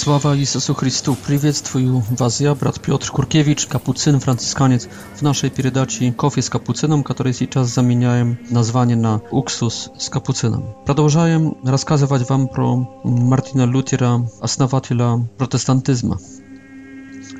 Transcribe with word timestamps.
Sława 0.00 0.34
Jezusu 0.34 0.74
Chrystus! 0.74 1.18
prywiec 1.18 1.62
Twoju 1.62 2.02
was 2.16 2.42
brat 2.60 2.78
Piotr 2.78 3.10
Kurkiewicz, 3.10 3.66
kapucyn, 3.66 4.20
franciskaniec 4.20 4.88
w 5.16 5.22
naszej 5.22 5.50
передаci 5.50 6.12
Kofie 6.16 6.42
z 6.42 6.50
kapucynem, 6.50 7.02
który 7.04 7.34
się 7.34 7.46
czas 7.46 7.68
zamieniałem 7.68 8.36
nazwanie 8.50 8.96
na 8.96 9.20
Uksus 9.30 9.90
z 9.98 10.10
kapucynem. 10.10 10.62
Продолжаję 10.86 11.52
rozkazywać 11.64 12.24
Wam 12.24 12.48
pro 12.48 12.86
Martina 13.04 13.64
Lutera, 13.66 14.20
основatela 14.40 15.18
protestantyzmu. 15.36 16.16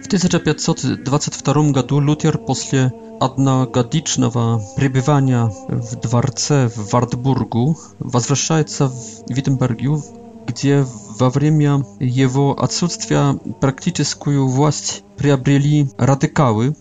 W 0.02 0.08
1522 0.08 1.52
году 1.72 2.00
Лютер 2.00 2.38
после 2.38 2.90
одногодичного 3.20 4.60
пребывания 4.76 5.50
в 5.68 5.96
дворце 5.96 6.68
в 6.76 6.90
Вартбургу 6.92 7.76
возвращается 8.00 8.88
w 8.88 8.94
Виттенбергию, 9.30 10.02
где 10.46 10.86
во 11.18 11.30
время 11.30 11.84
его 11.98 12.60
отсутствия 12.62 13.34
практическую 13.60 14.46
власть 14.48 15.04
приобрели 15.16 15.88
радикалы, 15.98 16.74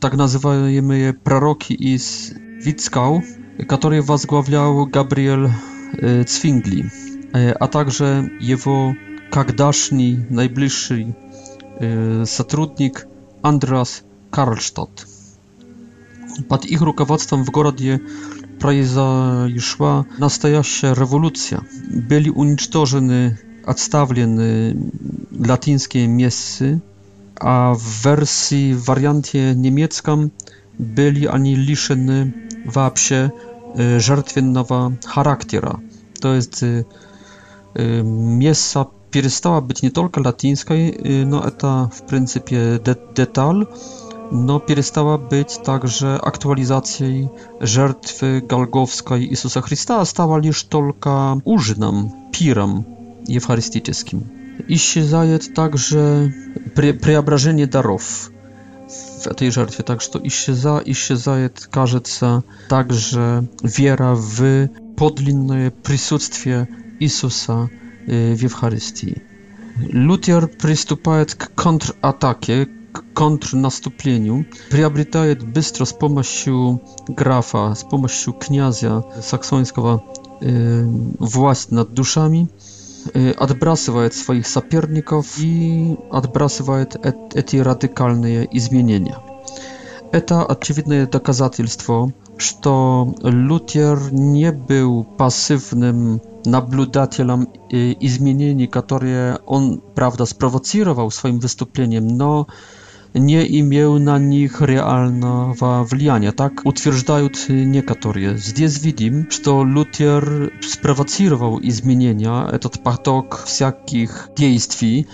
так 0.00 0.14
называемые 0.14 1.12
пророки 1.12 1.72
из 1.72 2.30
Вицкау, 2.34 3.22
которые 3.68 4.02
возглавлял 4.02 4.86
Габриэль 4.86 5.50
Цвингли, 6.26 6.90
а 7.32 7.66
также 7.68 8.30
его 8.40 8.94
когдашний 9.30 10.16
наиближший 10.30 11.14
сотрудник 12.24 13.06
Андрас 13.42 14.02
Карлштадт. 14.30 15.06
Под 16.48 16.66
их 16.66 16.82
руководством 16.82 17.44
в 17.44 17.50
городе 17.50 18.00
произошла 18.58 20.06
настоящая 20.18 20.94
революция. 20.94 21.60
Были 21.92 22.28
уничтожены, 22.30 23.38
отставлены 23.64 24.76
латинские 25.30 26.06
мессы, 26.06 26.80
а 27.38 27.74
в 27.74 28.04
версии, 28.04 28.72
в 28.72 28.86
варианте 28.88 29.52
немецком 29.54 30.32
были 30.78 31.26
они 31.26 31.54
лишены 31.54 32.34
вообще 32.64 33.32
э, 33.76 33.98
жертвенного 33.98 34.96
характера. 35.04 35.80
То 36.20 36.34
есть 36.34 36.62
э, 36.62 36.84
месса 37.74 38.86
перестала 39.10 39.60
быть 39.60 39.82
не 39.82 39.90
только 39.90 40.20
латинской, 40.20 40.88
э, 40.90 41.24
но 41.24 41.42
это 41.44 41.90
в 41.94 42.06
принципе 42.08 42.80
де 42.84 42.96
деталь, 43.14 43.66
no, 44.32 44.60
przestała 44.60 45.18
być 45.18 45.58
także 45.58 46.18
aktualizacją 46.24 47.28
żertwy 47.60 48.42
galgowskiej 48.48 49.30
Jezusa 49.30 49.60
Chrysta, 49.60 49.96
a 49.96 50.04
stała 50.04 50.40
już 50.44 50.64
tylko 50.64 51.38
użynem, 51.44 52.08
pirem 52.32 52.82
eucharystycznym. 53.34 54.22
się 54.76 55.04
zajed 55.04 55.54
także 55.54 56.30
preobrażenie 57.00 57.66
darów 57.66 58.32
w 59.20 59.34
tej 59.34 59.52
żertwie, 59.52 59.82
tak 59.84 60.00
że 60.02 60.08
to 60.08 60.18
исчеза, 60.18 60.80
исчезает, 60.84 61.66
кажется, 61.70 62.42
także 62.68 63.44
wiera 63.64 64.14
w 64.16 64.42
podlinne 64.96 65.70
присутствие 65.82 66.66
Jezusa 67.00 67.68
y, 68.08 68.36
w 68.36 68.44
Eucharystii. 68.44 69.14
Luther 69.92 70.50
przystępuje 70.58 71.26
k 71.26 71.46
kontratakie, 71.54 72.66
kontrnastąpieniu, 73.14 74.44
przyobrytaje 74.70 75.36
bystro 75.36 75.86
z 75.86 75.92
pomocą 75.92 76.78
grafa, 77.08 77.74
z 77.74 77.84
pomocą 77.84 78.32
kniazia 78.32 79.02
saksońskiego 79.20 80.00
e, 80.42 80.46
y, 81.50 81.54
nad 81.74 81.88
duszami, 81.92 82.46
e, 83.14 83.18
y, 83.18 83.38
odbrasywaje 83.38 84.10
swoich 84.10 84.48
saperników 84.48 85.36
i 85.40 85.96
odbrasywaje 86.10 86.86
te 86.86 86.98
et, 87.36 87.52
radykalne 87.62 88.28
zmienienia. 88.56 89.20
To 90.26 90.48
oczywiste 90.48 91.06
dowództwo, 91.06 92.08
że 92.38 92.70
Lutier 93.30 93.98
nie 94.12 94.52
był 94.52 95.04
pasywnym 95.16 96.20
nablodatelem 96.46 97.42
y, 97.72 97.92
i 98.00 98.08
zmienieni, 98.08 98.68
które 98.68 99.36
on 99.46 99.78
prawda 99.94 100.26
sprowocował 100.26 101.10
swoim 101.10 101.38
wystupieniem. 101.40 102.16
no 102.16 102.46
nie 103.20 103.46
imieł 103.46 103.98
na 103.98 104.18
nich 104.18 104.60
realnego 104.60 105.54
wpływu. 105.54 106.32
Tak 106.36 106.60
utwierdzają 106.64 107.28
niektórzy. 107.66 108.38
Zdjęć 108.38 108.78
widzim, 108.78 109.24
że 109.44 109.52
Lutier 109.64 110.50
sprowokował 110.68 111.60
i 111.60 111.70
zmienienia, 111.72 112.46
ten 112.60 112.82
patok 112.84 113.42
wszelkich 113.46 114.28
działań. 114.38 115.04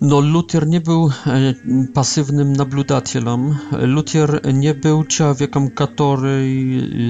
No 0.00 0.20
Lutier 0.20 0.66
nie 0.68 0.80
był 0.80 1.10
e, 1.26 1.54
pasywnym 1.94 2.52
naśladowcą. 2.52 3.54
Lutier 3.80 4.40
nie 4.54 4.74
był 4.74 5.04
człowiekiem, 5.04 5.70
który 5.70 6.46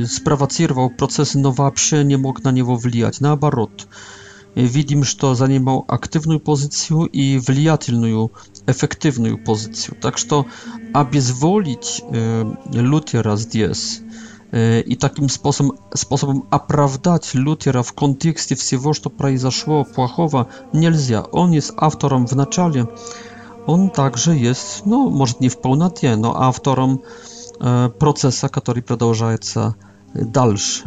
e, 0.02 0.06
sprowokował 0.06 0.90
proces, 0.90 1.34
no 1.34 1.52
вообще 1.52 2.04
nie 2.04 2.18
mógł 2.18 2.40
na 2.44 2.50
niego 2.50 2.78
wpływać. 2.78 3.20
Na 3.20 3.32
e, 3.34 3.38
Widzimy, 4.56 5.04
że 5.20 5.36
zajmował 5.36 5.84
aktywną 5.88 6.38
pozycję 6.40 6.96
i 7.12 7.40
wpływalną 7.40 8.28
efektywną 8.66 9.36
pozycję. 9.44 9.94
Tak, 10.00 10.18
że 10.18 10.26
aby 10.92 11.20
zwolić 11.20 12.02
e, 12.82 12.82
z 12.82 13.14
raz 13.14 13.46
y, 13.54 14.80
i 14.86 14.96
takim 14.96 15.30
sposobem, 15.30 15.72
sposobem 15.96 16.42
oprawdać 16.50 17.32
w 17.84 17.92
kontekście 17.92 18.56
wszystkiego, 18.56 18.94
co 18.94 19.10
произошло, 19.10 19.84
płachowa, 19.94 20.44
nie 20.74 20.90
lzia. 20.90 21.30
On 21.30 21.52
jest 21.52 21.72
autorem 21.76 22.28
w 22.28 22.32
naczale. 22.36 22.84
On 23.66 23.90
także 23.90 24.36
jest, 24.36 24.86
no, 24.86 25.10
może 25.10 25.34
nie 25.40 25.50
w 25.50 25.56
pełnatie, 25.56 26.16
no, 26.16 26.36
autorem 26.36 26.98
e, 27.60 27.88
procesa, 27.88 28.48
który 28.48 28.82
przedłużaje 28.82 29.38
dalszy. 30.14 30.82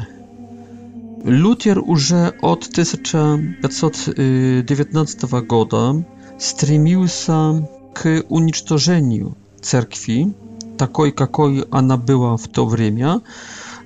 Лютер 1.28 1.80
уже 1.80 2.34
от 2.44 2.68
1519 2.72 5.24
года 5.48 6.06
стремился 6.40 7.68
к 7.96 8.24
уничтожению 8.30 9.36
церкви, 9.60 10.28
такой, 10.78 11.12
какой 11.12 11.62
она 11.72 11.98
была 11.98 12.38
в 12.38 12.48
то 12.48 12.66
время, 12.68 13.22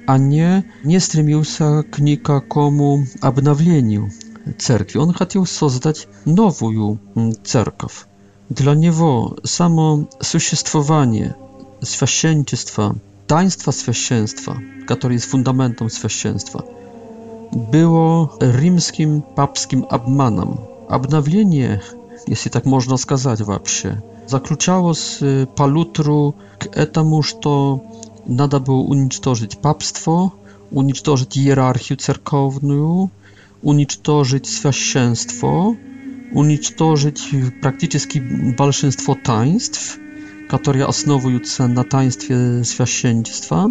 а 0.05 0.17
не, 0.17 0.65
не 0.83 0.99
стремился 0.99 1.83
к 1.83 1.99
никакому 1.99 3.05
обновлению 3.21 4.11
церкви. 4.57 4.97
Он 4.99 5.13
хотел 5.13 5.45
создать 5.45 6.09
новую 6.25 6.99
церковь. 7.45 8.05
Для 8.49 8.73
него 8.73 9.37
само 9.45 10.09
существование 10.19 11.37
священничества, 11.81 12.97
таинства 13.27 13.71
священства, 13.71 14.57
которое 14.85 15.15
jest 15.15 15.31
fundamentem 15.31 15.87
священства– 15.89 16.65
było 17.51 18.29
rymskim 18.41 19.21
papskim 19.35 19.83
abmanem. 19.89 20.57
Obnowienie, 20.87 21.79
jeśli 22.27 22.51
tak 22.51 22.65
można 22.65 22.95
сказать 22.97 23.43
вообще, 23.43 23.97
zakluczało 24.27 24.93
z 24.93 25.21
y, 25.21 25.47
palutru 25.55 26.33
k 26.59 26.67
że 26.73 27.79
nada 28.27 28.59
było 28.59 28.81
unicestwić 28.81 29.55
papstwo, 29.55 30.31
unicestwić 30.71 31.33
hierarchię 31.43 31.97
cerkowną, 31.97 33.09
unicestwić 33.61 34.49
święcieństwo, 34.49 35.73
unicestwić 36.33 37.31
praktycznie 37.61 38.21
większość 38.59 38.97
państw, 39.25 39.97
które 40.61 40.87
osnowują 40.87 41.39
na 41.69 41.83
taństwie 41.83 42.35
święcieństwa. 42.85 43.67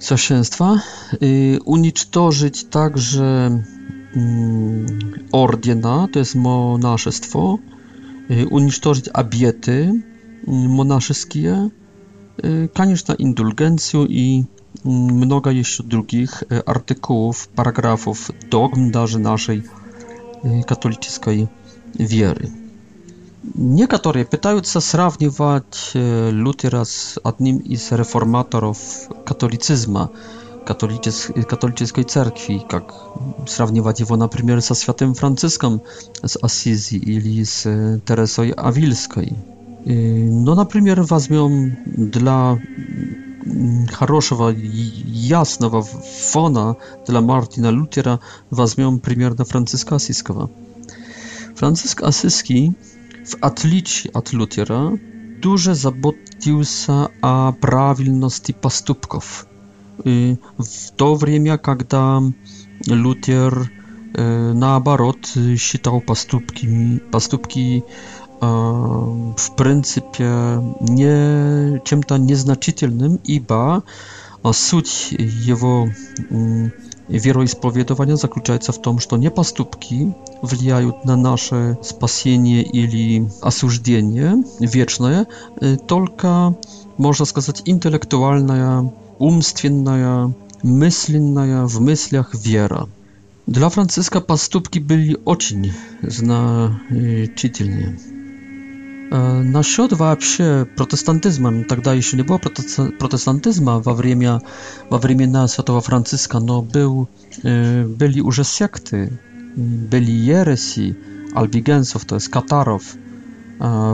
Saszenstwa, 0.00 0.80
y, 1.22 1.58
unicztożyć 1.64 2.64
także 2.64 3.50
mm, 4.16 4.86
ordiena, 5.32 6.08
to 6.12 6.18
jest 6.18 6.34
monaszestwo, 6.34 7.58
y, 8.30 8.48
unicztożyć 8.48 9.04
abiety 9.12 9.92
mm, 10.48 10.70
monaszeskie, 10.70 11.68
конечно, 12.74 13.12
y, 13.14 13.16
indulgencję 13.18 14.04
i 14.08 14.44
mm, 14.86 15.14
mnoga 15.14 15.52
jeszcze 15.52 15.82
drugich 15.82 16.44
artykułów, 16.66 17.48
paragrafów, 17.48 18.32
dogm 18.50 18.90
naszej 19.20 19.62
katolickiej 20.66 21.46
wiery. 22.00 22.50
Некоторые 23.54 24.24
пытаются 24.26 24.80
сравнивать 24.80 25.90
Лютера 25.94 26.84
с 26.84 27.18
одним 27.24 27.56
из 27.58 27.90
реформаторов 27.90 28.78
католицизма, 29.26 30.10
католичес 30.64 31.30
католической 31.48 32.04
церкви, 32.04 32.62
как 32.68 32.94
сравнивать 33.48 33.98
его, 34.00 34.14
например, 34.16 34.62
со 34.62 34.74
святым 34.74 35.14
Франциском 35.14 35.82
с 36.22 36.36
Ассизи 36.40 36.94
или 36.96 37.42
с 37.42 37.62
Тересой 38.06 38.50
Авильской. 38.52 39.32
No, 39.84 40.54
например, 40.54 41.02
возьмем 41.02 41.76
для 41.86 42.56
хорошего, 43.92 44.50
ясного 44.50 45.82
фона 45.82 46.76
для 47.08 47.20
Мартина 47.20 47.70
Лютера 47.70 48.20
возьмем 48.50 49.00
примерно 49.00 49.44
Франциска 49.44 49.96
Осиского. 49.96 50.50
Франциск 51.56 52.02
Asyski 52.02 52.74
В 53.24 53.34
отличие 53.42 54.10
от 54.14 54.32
Лютера, 54.32 54.98
дуже 55.42 55.74
заботился 55.74 57.10
о 57.20 57.52
правильности 57.52 58.52
поступков. 58.52 59.46
И 60.04 60.36
в 60.56 60.90
то 60.96 61.14
время, 61.14 61.58
когда 61.58 62.22
Лютер 62.86 63.70
наоборот 64.16 65.34
считал 65.58 66.00
поступки, 66.00 67.00
поступки 67.12 67.84
в 68.40 69.54
принципе 69.56 70.58
не 70.80 71.80
чем-то 71.84 72.16
незначительным, 72.16 73.16
ибо 73.24 73.82
суть 74.52 75.08
его 75.10 75.90
вероисповедования 77.18 78.16
заключается 78.16 78.72
в 78.72 78.80
том, 78.80 78.98
что 79.00 79.16
не 79.16 79.30
поступки 79.30 80.14
влияют 80.42 81.04
на 81.04 81.16
наше 81.16 81.78
спасение 81.82 82.62
или 82.62 83.28
осуждение 83.42 84.36
вечное, 84.60 85.26
только, 85.88 86.54
можно 86.96 87.24
сказать, 87.24 87.62
интеллектуальная, 87.64 88.92
умственная, 89.18 90.32
мысленная 90.62 91.66
в 91.66 91.80
мыслях 91.80 92.34
вера. 92.34 92.86
Dla 93.48 93.68
Franciszka 93.70 94.20
postupki 94.20 94.78
byli 94.80 95.16
очень 95.24 95.72
значительные. 96.02 97.98
Насчет 99.10 99.92
вообще 99.92 100.66
протестантизма, 100.76 101.64
тогда 101.64 101.94
еще 101.94 102.16
не 102.16 102.22
было 102.22 102.38
протестантизма 102.38 103.80
во, 103.80 103.92
время, 103.92 104.40
во 104.88 104.98
времена 104.98 105.48
Святого 105.48 105.80
Франциска, 105.80 106.38
но 106.38 106.62
был, 106.62 107.08
были 107.42 108.20
уже 108.20 108.44
секты, 108.44 109.10
byli 109.56 110.26
jeresi, 110.26 110.94
albigensów, 111.34 112.04
to 112.04 112.14
jest 112.16 112.28
Katarów, 112.28 112.96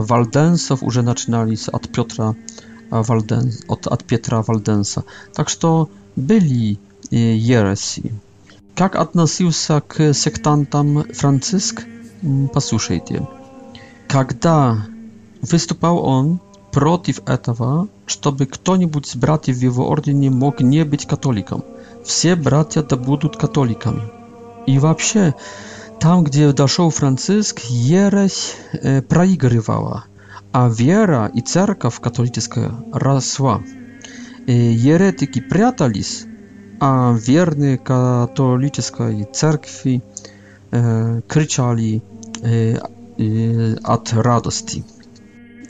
Waldensów 0.02 0.82
уже 0.82 1.00
начинались 1.02 1.68
od 1.68 1.88
Piotra, 1.92 2.34
Waldens, 2.90 3.62
od, 3.68 3.86
od 3.86 4.04
Piotra 4.04 4.42
Waldensa. 4.42 5.02
Так 5.34 5.48
что 5.48 5.88
byli 6.16 6.76
jeresi. 7.10 8.12
Как 8.74 8.96
относился 8.96 9.80
к 9.80 10.12
сектантам 10.12 11.04
Франциск? 11.14 11.84
Послушайте. 12.52 13.26
Когда 14.08 14.86
Выступал 15.42 15.98
он 16.04 16.40
против 16.72 17.20
этого, 17.28 17.88
чтобы 18.06 18.46
кто-нибудь 18.46 19.08
из 19.08 19.16
братьев 19.16 19.56
в 19.56 19.60
его 19.62 19.88
ордене 19.90 20.30
мог 20.30 20.60
не 20.60 20.84
быть 20.84 21.06
католиком. 21.06 21.62
Все 22.04 22.36
братья 22.36 22.82
да 22.82 22.96
будут 22.96 23.36
католиками. 23.36 24.02
И 24.66 24.78
вообще, 24.78 25.34
там, 26.00 26.24
где 26.24 26.52
дошел 26.52 26.90
Франциск, 26.90 27.60
ересь 27.60 28.56
э, 28.72 29.00
проигрывала, 29.02 30.04
а 30.52 30.68
вера 30.68 31.30
и 31.32 31.40
церковь 31.40 31.98
католическая 32.00 32.72
росла. 32.92 33.62
Э, 34.46 34.52
еретики 34.52 35.40
прятались, 35.40 36.24
а 36.80 37.14
верные 37.14 37.78
католической 37.78 39.24
церкви 39.32 40.02
э, 40.72 41.20
кричали 41.28 42.02
э, 42.42 42.76
э, 43.18 43.74
от 43.84 44.12
радости. 44.12 44.84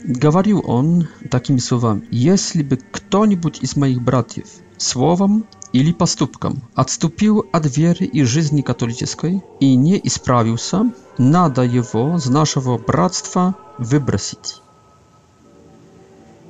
Говорил 0.03 0.63
он 0.65 1.07
такими 1.29 1.57
словами, 1.57 2.07
«Если 2.11 2.61
бы 2.63 2.77
кто-нибудь 2.91 3.59
из 3.61 3.75
моих 3.75 4.01
братьев 4.01 4.47
словом 4.77 5.45
или 5.73 5.91
поступком 5.91 6.61
отступил 6.75 7.45
от 7.51 7.75
веры 7.75 8.05
и 8.05 8.23
жизни 8.23 8.61
католической 8.61 9.43
и 9.59 9.75
не 9.75 9.99
исправился, 10.03 10.91
надо 11.17 11.63
его 11.63 12.17
с 12.17 12.27
нашего 12.27 12.77
братства 12.77 13.55
выбросить». 13.77 14.61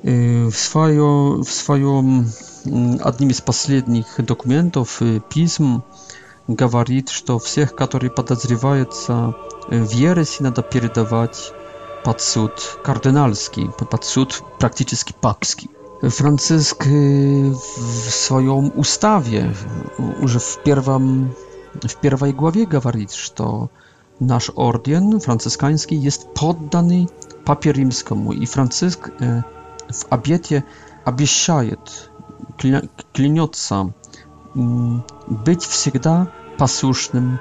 W, 0.04 0.50
swoją, 0.52 1.42
w 1.42 1.52
swoim 1.52 2.24
одним 3.02 3.30
из 3.30 3.40
последних 3.40 4.06
документов 4.18 5.02
pism 5.02 5.82
говорит, 6.46 7.08
что 7.08 7.40
всех, 7.40 7.74
которые 7.74 8.12
подозреваются 8.12 9.34
в 9.68 9.90
ереси, 9.90 10.42
надо 10.42 10.62
передавать 10.62 11.52
pod 12.34 12.78
kardynalski, 12.82 13.66
pod 13.78 14.00
praktycznie 14.58 15.12
papski. 15.20 15.68
Franciszek 16.10 16.86
y, 16.86 17.52
w 17.76 18.10
swoją 18.14 18.68
ustawie, 18.74 19.52
już 20.22 20.38
w, 20.38 20.62
pierwam, 20.62 21.28
w 21.88 21.94
pierwszej 21.94 22.34
głowie 22.34 22.66
mówi, 22.72 23.06
że 23.26 23.44
nasz 24.20 24.52
orden 24.56 25.20
francyskański 25.20 26.02
jest 26.02 26.26
poddany 26.28 27.06
papie 27.44 27.72
rzymskiemu 27.74 28.32
i 28.32 28.46
Franciszek 28.46 29.08
y, 29.08 29.42
w 29.92 30.04
obiecie 30.12 30.62
обещает, 31.04 32.08
клянется 33.12 33.90
być 35.28 35.62
zawsze 35.62 36.26
послушным 36.58 37.38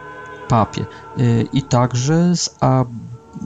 papie 0.47 0.85
y, 1.19 1.47
i 1.53 1.61
także 1.63 2.35
z 2.35 2.49
об 2.59 2.87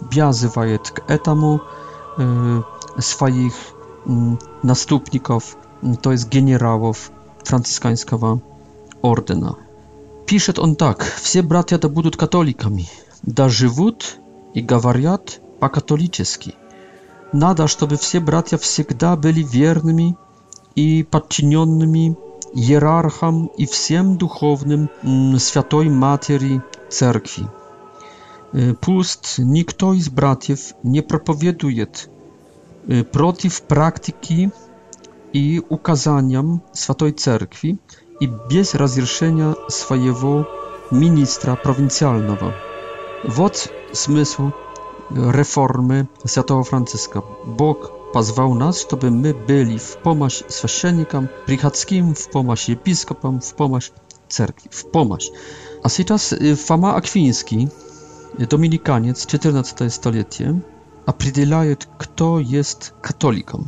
biazywa 0.09 0.63
k 0.93 1.01
etamu 1.11 1.59
y, 1.59 3.01
swoich 3.01 3.73
mm, 4.07 4.37
następników, 4.63 5.57
mm, 5.83 5.97
to 5.97 6.11
jest 6.11 6.29
generałów 6.29 7.11
franciszkańskiego 7.45 8.39
ordena. 9.01 9.55
Pisze 10.25 10.53
on 10.59 10.75
tak: 10.75 11.03
Wszyscy 11.03 11.43
bracia 11.43 11.77
to 11.77 11.89
będą 11.89 12.11
katolikami, 12.11 12.85
da 13.23 13.49
żywut 13.49 14.19
i 14.53 14.63
gawariat 14.63 15.41
po 15.59 15.69
katolicki. 15.69 16.51
Nada, 17.33 17.67
żeby 17.67 17.97
wszyscy 17.97 18.21
bracia 18.21 18.57
zawsze 18.57 19.17
byli 19.17 19.45
wiernymi 19.45 20.15
i 20.75 21.05
podczynionymi 21.11 22.13
hierarchom 22.65 23.49
i 23.57 23.67
wszystkim 23.67 24.17
duchownym 24.17 24.87
mm, 25.03 25.39
świętej 25.39 25.89
materii 25.89 26.59
cerkwi. 26.89 27.45
Y, 28.53 28.73
pust 28.73 29.39
nikt 29.39 29.81
z 29.99 30.09
braciów 30.09 30.59
nie 30.83 31.03
propowieduje 31.03 31.83
y, 32.89 33.03
przeciw 33.03 33.61
praktyki 33.61 34.49
i 35.33 35.61
ukazaniom 35.69 36.59
Świętej 36.75 37.13
Cerkwi 37.13 37.77
i 38.19 38.27
bez 38.27 38.75
rozjrzenia 38.75 39.53
swojego 39.69 40.45
ministra 40.91 41.55
prowincjalnego. 41.55 42.51
Wod 43.27 43.69
smysłu 43.93 44.51
reformy 45.15 46.05
Świętego 46.27 46.63
Franciszka. 46.63 47.21
Bóg 47.47 47.91
pozwał 48.13 48.55
nas, 48.55 48.85
żeby 48.91 49.11
my 49.11 49.33
byli 49.47 49.79
w 49.79 49.95
pomoc 49.97 50.43
świętnikom 50.65 51.27
prychackim, 51.45 52.15
w 52.15 52.27
pomoc 52.27 52.69
episkopom, 52.69 53.41
w 53.41 53.53
pomoc 53.53 53.91
Cerkwi, 54.29 54.69
w 54.71 54.85
pomoc. 54.85 55.29
A 55.83 55.89
teraz 55.89 56.31
y, 56.33 56.55
Fama 56.55 56.95
Akwiński. 56.95 57.67
Dominikaniec, 58.39 59.25
14 59.25 59.89
stulecie, 59.89 60.59
a 61.05 61.13
przydzielają, 61.13 61.75
kto 61.97 62.39
jest 62.39 62.93
katoliką. 63.01 63.63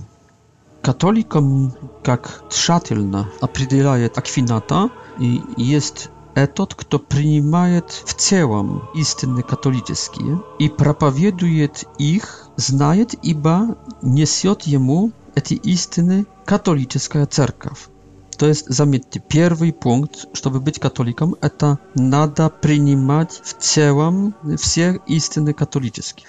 katoliką 0.82 1.70
jak 2.08 2.44
trzatelna, 2.50 3.26
a 3.42 3.48
przydzielają 3.48 4.10
akwinata 4.16 4.90
i 5.20 5.42
jest 5.58 6.08
etot, 6.36 6.76
kto 6.76 7.00
przyjmuje 7.00 7.82
w 8.06 8.14
całym 8.14 8.80
istny 8.96 9.44
katolicki, 9.44 10.24
i 10.60 10.70
prapowieduje 10.70 11.70
ich, 12.00 12.46
znaje, 12.58 13.06
iba 13.24 13.68
niesie 14.04 14.56
jemu 14.68 15.10
te 15.44 15.56
istny 15.56 16.26
katolicka 16.46 17.26
cerkaw. 17.26 17.93
То 18.38 18.48
есть, 18.48 18.66
заметьте, 18.68 19.22
первый 19.26 19.74
пункт, 19.74 20.28
чтобы 20.34 20.60
быть 20.60 20.80
католиком, 20.80 21.36
это 21.42 21.80
надо 21.96 22.50
принимать 22.50 23.42
в 23.44 23.54
целом 23.62 24.34
все 24.58 25.00
истины 25.08 25.54
католические. 25.54 26.26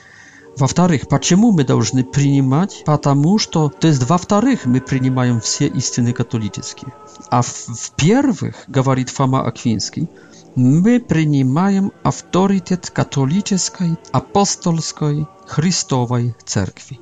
Во-вторых, 0.56 1.08
почему 1.08 1.50
мы 1.50 1.64
должны 1.64 2.04
принимать? 2.04 2.82
Потому 2.86 3.38
что, 3.38 3.68
то 3.68 3.88
есть, 3.88 4.04
во-вторых, 4.08 4.66
мы 4.66 4.80
принимаем 4.80 5.40
все 5.40 5.66
истины 5.66 6.12
католические. 6.12 6.92
А 7.30 7.42
в-первых, 7.42 8.56
в 8.66 8.70
говорит 8.70 9.10
Фома 9.10 9.42
Аквинский, 9.42 10.08
мы 10.54 11.00
принимаем 11.00 11.90
авторитет 12.04 12.90
католической, 12.90 13.96
апостольской, 14.12 15.26
Христовой 15.48 16.36
церкви. 16.46 17.00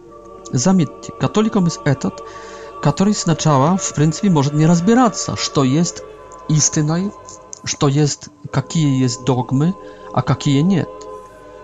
Заметьте, 0.52 1.12
католиком 1.20 1.66
из 1.66 1.78
этот– 1.84 2.20
который 2.82 3.14
сначала, 3.14 3.76
в 3.76 3.94
принципе, 3.94 4.28
может 4.28 4.52
не 4.54 4.66
разбираться, 4.66 5.36
что 5.36 5.62
есть 5.62 6.02
истиной, 6.48 7.12
что 7.64 7.86
есть, 7.86 8.26
какие 8.52 9.00
есть 9.00 9.24
догмы, 9.24 9.74
а 10.12 10.20
какие 10.20 10.60
нет. 10.60 10.88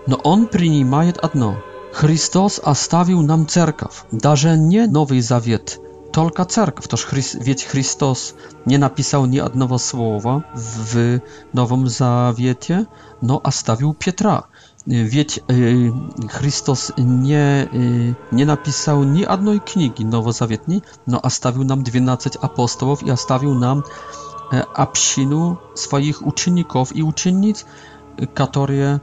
Но 0.07 0.15
он 0.23 0.47
принимает 0.47 1.17
одно. 1.17 1.57
Христос 1.91 2.59
оставил 2.63 3.21
нам 3.21 3.47
церковь, 3.47 4.03
даже 4.11 4.55
не 4.57 4.87
Новый 4.87 5.19
Завет, 5.21 5.79
только 6.13 6.45
церковь, 6.45 6.87
Тож 6.87 7.03
Хри... 7.03 7.23
ведь 7.33 7.65
Христос 7.65 8.33
не 8.65 8.77
написал 8.77 9.25
ни 9.25 9.39
одного 9.39 9.77
слова 9.77 10.45
в 10.55 11.19
Новом 11.51 11.87
Завете, 11.87 12.87
но 13.21 13.41
оставил 13.43 13.93
Петра. 13.93 14.45
Wiecie, 14.89 15.41
y, 15.51 15.93
Chrystus 16.27 16.91
nie, 16.97 17.67
y, 17.73 18.15
nie 18.31 18.45
napisał 18.45 19.03
ni 19.03 19.19
jednej 19.19 19.61
książki 19.61 20.05
nowozawietnej, 20.05 20.81
no 21.07 21.19
a 21.23 21.29
stawił 21.29 21.63
nam 21.63 21.83
12 21.83 22.29
apostołów 22.41 23.03
i 23.07 23.17
stawił 23.17 23.55
nam 23.55 23.83
e, 24.53 24.63
absinu 24.75 25.55
swoich 25.75 26.27
uczynników 26.27 26.95
i 26.95 27.03
uczennic, 27.03 27.65
które, 28.33 28.99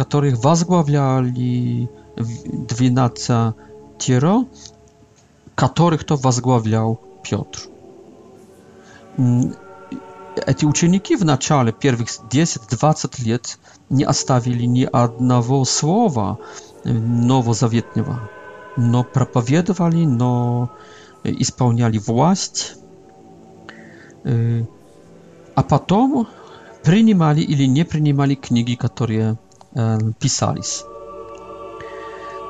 których 0.00 0.36
возглавляли 0.36 1.86
12 2.18 3.52
których 5.58 6.04
to 6.04 6.16
возглавлял 6.16 6.96
Piotr. 7.22 7.68
Mm, 9.18 9.52
Эти 10.36 10.64
ученики 10.64 11.14
в 11.16 11.24
начале 11.24 11.72
первых 11.72 12.08
10-20 12.30 13.22
лет 13.24 13.58
не 13.90 14.04
оставили 14.04 14.64
ни 14.64 14.84
одного 14.90 15.64
слова 15.64 16.38
новозаветного, 16.84 18.30
но 18.76 19.04
проповедовали, 19.04 20.04
но 20.06 20.70
исполняли 21.22 21.98
власть, 21.98 22.76
а 24.24 25.62
потом 25.68 26.26
принимали 26.82 27.40
или 27.42 27.64
не 27.64 27.84
принимали 27.84 28.34
книги, 28.34 28.74
которые 28.74 29.38
писались. 30.18 30.84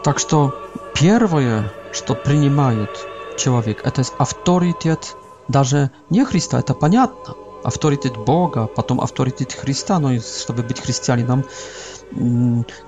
Так 0.05 0.19
что 0.21 0.55
первое, 0.95 1.71
что 1.93 2.15
принимает 2.15 2.91
человек, 3.37 3.85
это 3.85 4.03
авторитет 4.19 5.17
даже 5.49 5.91
не 6.11 6.25
Христа, 6.25 6.61
это 6.61 6.75
понятно 6.75 7.35
авторитет 7.65 8.17
Бога, 8.17 8.67
потом 8.67 9.01
авторитет 9.01 9.53
Христа, 9.55 9.99
но 9.99 10.11
чтобы 10.19 10.63
быть 10.63 10.81
христианином, 10.81 11.45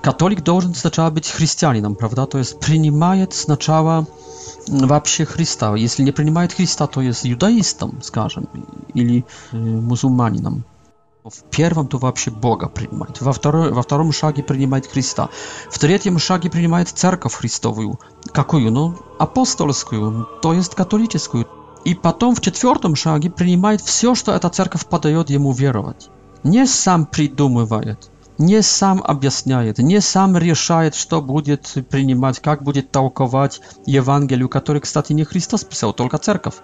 католик 0.01 0.43
должен 0.43 0.73
сначала 0.75 1.09
быть 1.09 1.29
христианином, 1.29 1.95
правда? 1.95 2.25
То 2.25 2.37
есть 2.37 2.59
принимает 2.59 3.33
сначала 3.33 4.05
вообще 4.67 5.25
Христа. 5.25 5.75
Если 5.75 6.03
не 6.03 6.11
принимает 6.11 6.53
Христа, 6.53 6.87
то 6.87 7.01
есть 7.01 7.25
юдаистом, 7.25 8.01
скажем, 8.01 8.47
или 8.93 9.25
мусульманином. 9.51 10.63
В 11.23 11.41
первом 11.49 11.87
то 11.87 11.97
вообще 11.97 12.29
Бога 12.29 12.69
принимает, 12.69 13.19
во, 13.19 13.31
второй, 13.33 13.71
во 13.71 13.81
втором 13.81 14.11
шаге 14.11 14.43
принимает 14.43 14.85
Христа, 14.85 15.29
в 15.71 15.79
третьем 15.79 16.19
шаге 16.19 16.51
принимает 16.51 16.87
Церковь 16.89 17.33
Христовую. 17.33 17.99
Какую? 18.31 18.71
Ну, 18.71 18.95
апостольскую, 19.17 20.27
то 20.43 20.53
есть 20.53 20.75
католическую. 20.75 21.47
И 21.85 21.93
потом 21.93 22.33
в 22.33 22.41
четвертом 22.41 22.95
шаге 22.95 23.29
принимает 23.29 23.79
все, 23.79 24.15
что 24.15 24.33
эта 24.33 24.49
церковь 24.49 24.87
подает 24.87 25.29
ему 25.29 25.51
веровать. 25.53 26.09
Не 26.43 26.65
сам 26.65 27.05
придумывает, 27.05 28.09
не 28.39 28.63
сам 28.63 29.03
объясняет, 29.05 29.77
не 29.77 30.01
сам 30.01 30.35
решает, 30.35 30.95
что 30.95 31.21
будет 31.21 31.71
принимать, 31.91 32.39
как 32.39 32.63
будет 32.63 32.89
толковать 32.91 33.61
Евангелию, 33.85 34.49
который, 34.49 34.81
кстати, 34.81 35.13
не 35.13 35.25
Христос 35.25 35.63
писал, 35.63 35.93
только 35.93 36.17
церковь. 36.17 36.55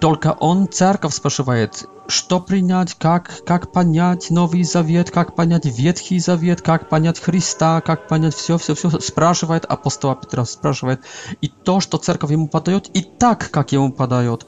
Только 0.00 0.32
он 0.40 0.66
церковь 0.66 1.12
спрашивает, 1.14 1.84
что 2.08 2.40
принять, 2.40 2.94
как, 2.94 3.42
как 3.44 3.72
понять 3.72 4.30
Новый 4.30 4.62
Завет, 4.64 5.10
как 5.10 5.36
понять 5.36 5.66
Ветхий 5.66 6.18
Завет, 6.20 6.62
как 6.62 6.88
понять 6.88 7.20
Христа, 7.20 7.82
как 7.82 8.08
понять 8.08 8.34
все, 8.34 8.56
все, 8.56 8.74
все, 8.74 8.88
спрашивает 9.00 9.66
апостола 9.68 10.16
Петра, 10.16 10.46
спрашивает. 10.46 11.00
И 11.42 11.48
то, 11.48 11.80
что 11.80 11.98
церковь 11.98 12.30
ему 12.30 12.48
подает, 12.48 12.88
и 12.94 13.02
так, 13.02 13.50
как 13.50 13.72
ему 13.72 13.92
подает. 13.92 14.46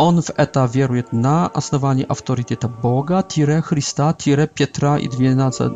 on 0.00 0.22
w 0.22 0.30
eta 0.36 0.68
wieruje 0.68 1.02
na 1.12 1.50
основании 1.54 2.06
autorytetu 2.08 2.68
Boga, 2.82 3.22
tire 3.22 3.62
Chrysta, 3.62 4.14
tire 4.14 4.46
Pietra 4.48 4.98
i 4.98 5.08
12, 5.08 5.70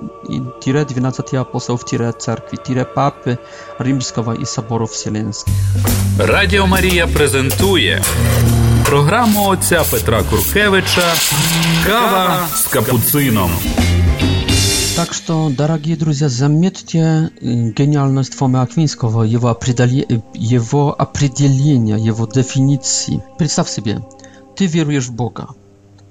tire 0.61 0.85
12 0.87 1.41
apostołów, 1.41 1.85
tire 1.85 2.13
cerkwi, 2.13 2.59
tire 2.59 2.85
papy 2.85 3.37
rzymskiego 3.81 4.35
i 4.35 4.47
soborów 4.47 4.91
wsielenskich. 4.93 5.55
Radio 6.19 6.67
Maria 6.67 7.07
prezentuje 7.07 8.01
program 8.85 9.37
ojca 9.37 9.85
Petra 9.91 10.23
Kurkiewicza 10.23 11.13
Kawa 11.87 12.47
z 12.49 12.69
kapucyną. 12.69 13.49
Так 14.97 15.13
что, 15.13 15.51
дорогие 15.51 15.97
друзья, 15.97 16.29
заметьте 16.29 17.31
гениальность 17.41 18.33
Фомы 18.35 18.61
Аквинского, 18.61 19.25
его, 19.25 19.49
определи... 19.49 20.07
его 20.35 20.95
определение, 20.97 21.99
его 21.99 22.29
дефиниции. 22.29 23.21
Представь 23.37 23.69
себе, 23.69 24.03
ты 24.55 24.67
веруешь 24.67 25.09
в 25.09 25.13
Бога. 25.15 25.49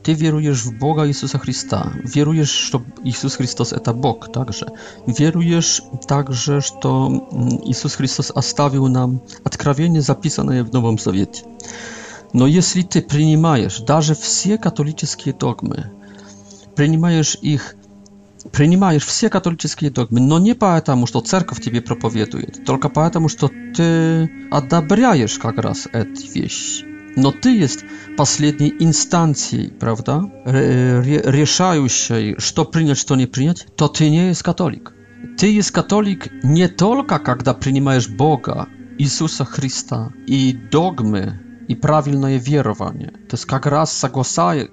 Ты 0.03 0.11
веруешь 0.11 0.65
в 0.65 0.77
Бога 0.79 1.07
Иисуса 1.07 1.39
Христа. 1.39 1.93
Веруешь, 2.03 2.49
что 2.49 2.83
Иисус 3.05 3.35
Христос– 3.37 3.71
это 3.71 3.93
Бог 3.93 4.29
также. 4.33 4.67
Веруешь 5.07 5.81
также, 6.05 6.59
что 6.59 7.29
Иисус 7.63 7.95
Христос 7.95 8.31
оставил 8.31 8.87
нам 8.87 9.21
откровение, 9.45 10.01
записанное 10.01 10.61
в 10.65 10.73
Новом 10.73 10.99
Завете. 10.99 11.43
Но 12.33 12.47
если 12.47 12.81
ты 12.81 13.01
принимаешь 13.01 13.79
даже 13.79 14.13
все 14.13 14.57
католические 14.57 15.33
догмы, 15.33 15.89
принимаешь 16.75 17.37
их– 17.41 17.75
принимаешь 18.51 19.05
все 19.05 19.29
католические 19.29 19.89
догмы, 19.91 20.19
но 20.19 20.39
не 20.39 20.53
потому, 20.55 21.07
что 21.07 21.21
церковь 21.21 21.61
тебе 21.61 21.81
проповедует, 21.81 22.65
только 22.65 22.89
потому, 22.89 23.29
что 23.29 23.49
ты 23.75 24.29
одобряешь 24.51 25.37
как 25.37 25.57
раз 25.57 25.87
эти 25.93 26.27
вещи. 26.39 26.85
Но 27.15 27.31
ты 27.31 27.51
есть 27.55 27.85
последней 28.17 28.73
инстанцией, 28.79 29.69
правда, 29.71 30.23
решающей, 30.45 32.39
что 32.39 32.65
принять, 32.65 32.97
что 32.97 33.15
не 33.15 33.27
принять, 33.27 33.67
то 33.75 33.87
ты 33.87 34.09
не 34.09 34.29
есть 34.29 34.41
католик. 34.41 34.93
Ты 35.37 35.53
есть 35.53 35.71
католик 35.71 36.29
не 36.43 36.67
только, 36.67 37.19
когда 37.19 37.53
принимаешь 37.53 38.07
Бога, 38.09 38.67
Иисуса 38.97 39.45
Христа 39.45 40.11
и 40.27 40.53
догмы, 40.71 41.39
и 41.69 41.75
правильное 41.75 42.37
верование. 42.37 43.09
То 43.11 43.33
есть 43.33 43.45
как 43.45 43.65
раз 43.65 43.91
согласая, 43.91 44.69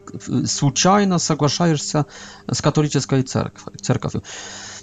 случайно 0.46 1.18
соглашаешься 1.18 2.06
с 2.50 2.60
католической 2.62 3.22
церковью. 3.22 3.78
церковью. 3.80 4.24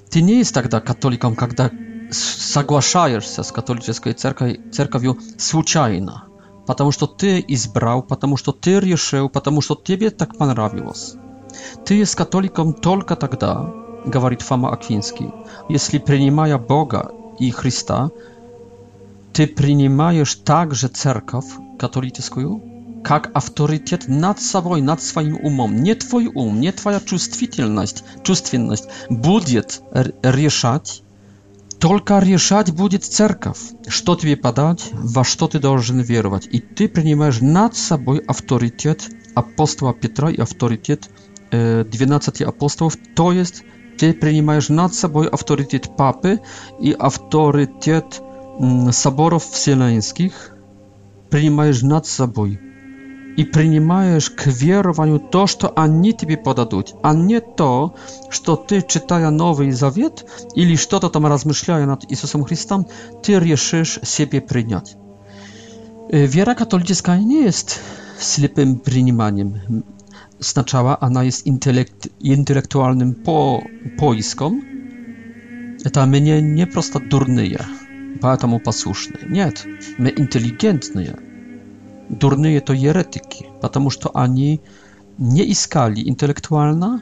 Ты 0.09 0.21
не 0.21 0.35
есть 0.35 0.53
тогда 0.53 0.79
католиком, 0.79 1.35
когда 1.35 1.69
соглашаешься 2.11 3.43
с 3.43 3.51
католической 3.51 4.13
церковью, 4.13 4.59
церковью 4.71 5.17
случайно, 5.37 6.23
потому 6.65 6.91
что 6.91 7.05
ты 7.07 7.43
избрал, 7.47 8.01
потому 8.03 8.37
что 8.37 8.51
ты 8.53 8.79
решил, 8.79 9.29
потому 9.29 9.61
что 9.61 9.75
тебе 9.75 10.09
так 10.09 10.37
понравилось. 10.37 11.15
Ты 11.85 11.95
есть 11.95 12.15
католиком 12.15 12.73
только 12.73 13.15
тогда, 13.15 13.69
говорит 14.05 14.41
Фома 14.41 14.71
Аквинский, 14.71 15.33
если 15.67 15.97
принимая 15.97 16.57
Бога 16.57 17.11
и 17.39 17.51
Христа, 17.51 18.09
ты 19.33 19.45
принимаешь 19.47 20.35
также 20.35 20.87
церковь, 20.87 21.45
katolickiego, 21.77 22.59
jak 23.09 23.31
autorytet 23.33 24.07
nad 24.09 24.41
sobą, 24.41 24.77
nad 24.81 25.01
swoim 25.01 25.35
umem. 25.35 25.83
Nie 25.83 25.95
twój 25.95 26.27
um, 26.35 26.59
nie 26.61 26.73
twoja 26.73 26.99
czułstwitelność, 26.99 28.03
czułstwienność 28.23 28.83
będzie 29.11 29.61
rieszać, 30.25 31.03
tylko 31.79 32.19
rieszać 32.19 32.71
będzie 32.71 32.99
cerkaw. 32.99 33.57
Co 34.05 34.15
tobie 34.15 34.37
padać, 34.37 34.89
wa 35.03 35.23
co 35.37 35.47
ty 35.47 35.59
должен 35.59 36.03
wierować. 36.03 36.47
I 36.51 36.61
ty 36.61 36.89
przyjmujesz 36.89 37.41
nad 37.41 37.77
sobą 37.77 38.17
autorytet 38.27 39.09
apostoła 39.35 39.93
Piotra 39.93 40.31
i 40.31 40.39
autorytet 40.41 41.09
12 41.91 42.45
e, 42.45 42.47
apostołów, 42.47 42.97
to 43.15 43.31
jest 43.31 43.63
ty 43.97 44.13
przyjmujesz 44.13 44.69
nad 44.69 44.95
sobą 44.95 45.21
autorytet 45.31 45.87
papy 45.87 46.39
i 46.79 46.95
autorytet 46.99 48.21
mm, 48.59 48.93
saborów 48.93 49.49
wsieleńskich, 49.49 50.56
принимаешь 51.29 51.81
над 51.81 52.05
собой 52.05 52.59
и 53.37 53.43
принимаешь 53.43 54.31
к 54.31 54.47
верованию 54.47 55.19
то, 55.19 55.45
что 55.45 55.71
они 55.75 56.13
тебе 56.13 56.37
подадут, 56.37 56.95
а 57.03 57.13
не 57.13 57.39
то, 57.39 57.95
что 58.31 58.55
ты, 58.55 58.83
читая 58.87 59.29
Новый 59.29 59.71
Завет 59.71 60.25
или 60.55 60.75
что-то 60.75 61.09
там 61.09 61.27
размышляя 61.27 61.85
над 61.85 62.03
Иисусом 62.11 62.43
Христом, 62.45 62.87
ты 63.23 63.37
решишь 63.39 63.99
себе 64.03 64.41
принять. 64.41 64.97
Wiara 66.27 66.55
katolicka 66.55 67.17
nie 67.17 67.41
jest 67.43 67.79
ślepym 68.19 68.79
przyjmowaniem. 68.79 69.53
Znaczała 70.39 70.99
ona 70.99 71.23
jest 71.23 71.45
intelekt, 71.45 72.09
intelektualnym 72.19 73.13
po, 73.15 73.61
poiskom. 73.97 74.61
To 75.93 76.05
mnie 76.07 76.41
nie 76.41 76.67
prosta 76.67 76.99
durnyja 77.09 77.65
поэтому 78.17 78.59
послушны. 78.59 79.19
Нет, 79.27 79.65
мы 79.97 80.09
интеллигентные. 80.09 81.15
Дурные 82.09 82.61
то 82.61 82.71
еретики, 82.73 83.47
потому 83.61 83.89
что 83.89 84.11
они 84.13 84.61
не 85.17 85.51
искали 85.51 85.99
интеллектуально 86.07 87.01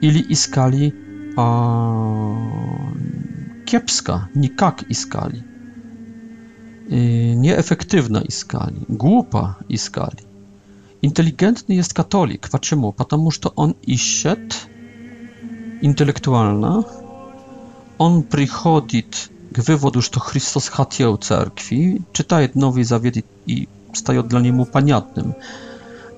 или 0.00 0.24
искали 0.32 0.92
а, 1.36 2.34
кепско, 3.66 4.28
никак 4.34 4.82
искали. 4.90 5.44
И 6.88 7.34
неэффективно 7.34 8.18
искали, 8.26 8.84
глупо 8.88 9.58
искали. 9.68 10.18
Inteligentny 11.02 11.74
jest 11.76 11.92
katolik. 11.94 12.48
Dlaczego? 12.50 12.92
Ponieważ 12.92 13.38
to 13.38 13.54
on 13.54 13.74
ищет 13.82 14.66
intelektualna, 15.82 16.82
on 17.98 18.22
przychodzi 18.22 19.04
wywód, 19.62 19.96
że 19.96 20.10
to 20.10 20.20
Chrystus 20.20 20.68
chciał 20.68 21.18
cerkwi, 21.18 22.02
czyta 22.12 22.38
nowy 22.54 22.84
zawiet 22.84 23.14
i 23.46 23.66
staje 23.92 24.22
dla 24.22 24.40
niego 24.40 24.66
paniatnym. 24.66 25.32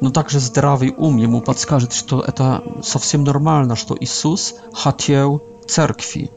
No 0.03 0.11
także 0.11 0.41
zdrowy 0.41 0.93
umie 0.93 1.29
mu 1.29 1.41
podskazać, 1.41 1.97
że 1.97 2.03
to 2.03 2.27
eta 2.29 2.61
całkiem 2.83 3.25
normalna, 3.25 3.75
że 3.75 3.85
to 3.87 3.95
Isus 3.95 4.55
chciał 4.77 5.41
cerkwi. 5.67 6.29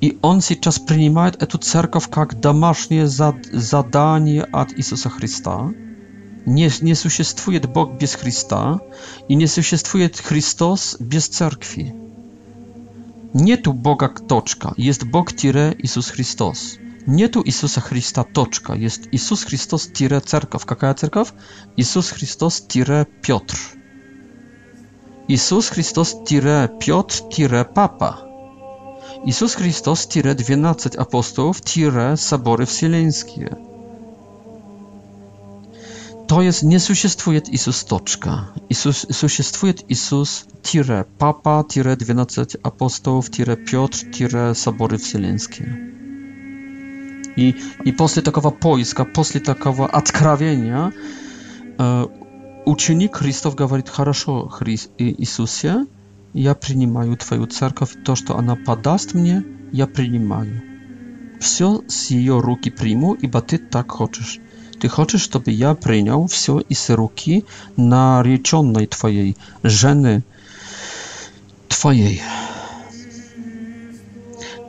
I 0.00 0.18
on 0.22 0.40
teraz 0.60 0.78
przyjmuje 0.78 1.30
tę 1.32 1.58
cerkow 1.58 2.08
jak 2.16 2.34
damasznie 2.40 3.08
zadanie 3.52 4.54
ad 4.54 4.72
Isusa 4.72 5.10
Chrysta. 5.10 5.70
Nie, 6.46 6.70
nie 6.82 6.94
существует 6.94 7.66
Bóg 7.66 7.90
bez 8.00 8.14
Chrysta 8.14 8.78
i 9.28 9.36
nie 9.36 9.46
существует 9.48 10.16
Chrystus 10.18 10.96
bez 11.00 11.28
cerkwi. 11.30 11.92
Nie 13.34 13.58
tu 13.58 13.74
Boga 13.74 14.08
toczka, 14.08 14.74
jest 14.78 15.04
Bóg 15.04 15.32
tire 15.32 15.72
Jezus 15.78 16.10
Chrystus. 16.10 16.78
Nie 17.06 17.28
tu 17.28 17.42
Jezusa 17.46 17.80
Chrysta 17.80 18.24
toczka, 18.24 18.74
jest 18.74 19.08
Jezus 19.12 19.42
Chrystus 19.42 19.88
tire 19.92 20.20
cerkaw. 20.20 20.64
Jaka 20.70 20.94
cerkaw? 20.94 21.32
Jezus 21.76 22.10
Chrystus 22.10 22.62
tire 22.66 23.06
Piotr. 23.22 23.56
Jezus 25.28 25.68
Chrystus 25.68 26.16
tire 26.26 26.68
Piotr 26.78 27.20
tire 27.28 27.64
Papa. 27.64 28.18
Jezus 29.26 29.54
Chrystus 29.54 30.08
tire 30.08 30.34
12 30.34 30.90
apostołów 31.00 31.60
tire 31.62 32.16
Sabory 32.16 32.66
Wsileńskie 32.66 33.56
to 36.30 36.42
jest, 36.46 36.62
nie 36.62 36.78
существует 36.80 37.50
Иисус 37.52 37.82
точка. 37.84 38.46
Иисус, 38.68 39.06
существует 39.10 39.82
Иисус 39.88 40.46
тире 40.62 41.04
Папа, 41.18 41.64
тире 41.68 41.96
12 41.96 42.54
апостолов, 42.62 43.30
тире 43.30 43.56
Петр, 43.56 43.98
тире 44.12 44.54
соборы 44.54 44.96
вселенские. 44.96 45.66
И, 47.36 47.54
и 47.84 47.90
после 47.92 48.22
такого 48.22 48.50
поиска, 48.50 49.04
после 49.04 49.40
такого 49.40 49.88
откровения, 49.88 50.92
э, 51.78 52.06
ученик 52.64 53.16
Христов 53.16 53.56
говорит, 53.56 53.88
хорошо, 53.88 54.48
Хрис, 54.48 54.88
Иисусе, 54.98 55.86
я 56.32 56.54
принимаю 56.54 57.16
Твою 57.16 57.46
церковь, 57.46 57.96
то, 58.04 58.14
что 58.14 58.36
она 58.36 58.54
подаст 58.54 59.14
мне, 59.14 59.42
я 59.72 59.88
принимаю. 59.88 60.62
Все 61.40 61.82
с 61.88 62.10
ее 62.12 62.38
руки 62.40 62.70
приму, 62.70 63.14
ибо 63.14 63.40
Ты 63.40 63.58
так 63.58 63.90
хочешь. 63.90 64.38
Ты 64.80 64.88
хочешь, 64.88 65.20
чтобы 65.20 65.50
я 65.52 65.74
принял 65.74 66.26
все 66.26 66.58
из 66.60 66.88
руки 66.88 67.44
нареченной 67.76 68.86
твоей, 68.86 69.36
жены 69.62 70.24
твоей. 71.68 72.22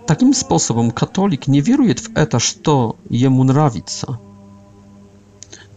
Таким 0.08 0.34
способом 0.34 0.92
католик 0.92 1.48
не 1.48 1.62
верует 1.62 2.00
в 2.02 2.10
это, 2.18 2.40
что 2.40 2.98
ему 3.10 3.46
нравится. 3.46 4.20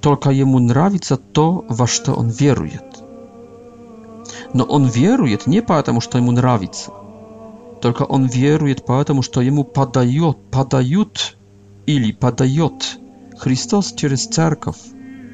Только 0.00 0.30
ему 0.30 0.58
нравится 0.58 1.16
то, 1.16 1.64
во 1.68 1.86
что 1.86 2.12
он 2.14 2.28
верует. 2.28 2.84
Но 4.52 4.64
он 4.64 4.88
верует 4.88 5.46
не 5.46 5.62
потому, 5.62 6.00
что 6.00 6.18
ему 6.18 6.32
нравится. 6.32 6.90
Только 7.80 8.02
он 8.02 8.26
верует 8.26 8.84
потому, 8.84 9.22
что 9.22 9.40
ему 9.42 9.62
подает, 9.62 10.36
подают 10.50 11.36
или 11.86 12.10
подает 12.10 12.98
Христос 13.44 13.92
через 13.92 14.24
церковь, 14.26 14.78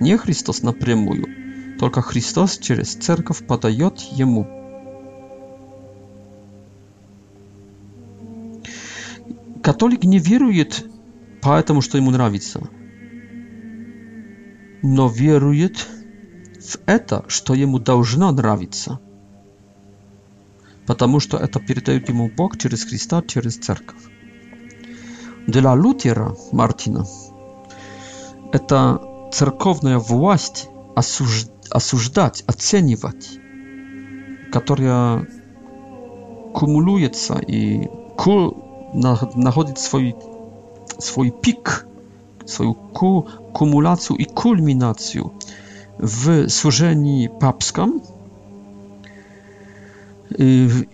не 0.00 0.18
Христос 0.18 0.62
напрямую, 0.64 1.76
только 1.78 2.02
Христос 2.02 2.58
через 2.58 2.94
церковь 2.96 3.46
подает 3.46 4.00
ему. 4.00 4.48
Католик 9.62 10.02
не 10.02 10.18
верует 10.18 10.84
поэтому, 11.40 11.80
что 11.82 11.98
ему 11.98 12.10
нравится, 12.10 12.68
но 14.82 15.06
верует 15.06 15.76
в 16.58 16.78
это, 16.86 17.24
что 17.28 17.54
ему 17.54 17.78
должно 17.78 18.32
нравиться, 18.32 18.98
потому 20.84 21.20
что 21.20 21.36
это 21.36 21.60
передает 21.60 22.08
ему 22.08 22.28
Бог 22.28 22.58
через 22.58 22.82
Христа, 22.82 23.22
через 23.22 23.56
церковь. 23.58 24.02
Для 25.46 25.76
Лютера 25.76 26.34
Мартина 26.50 27.04
это 28.52 29.00
церковная 29.32 29.98
власть 29.98 30.68
осуж... 30.96 31.46
осуждать, 31.70 32.42
оценивать, 32.46 33.38
которая 34.52 35.26
кумулируется 36.52 37.38
и 37.38 37.86
ку... 38.16 38.90
находит 38.92 39.78
свой, 39.78 40.16
свой 40.98 41.30
пик, 41.30 41.86
свою 42.44 42.74
ку... 42.74 43.28
кумуляцию 43.52 44.16
и 44.18 44.24
кульминацию 44.24 45.32
в 45.98 46.48
служении 46.48 47.28
папском, 47.28 48.02
в 50.36 50.86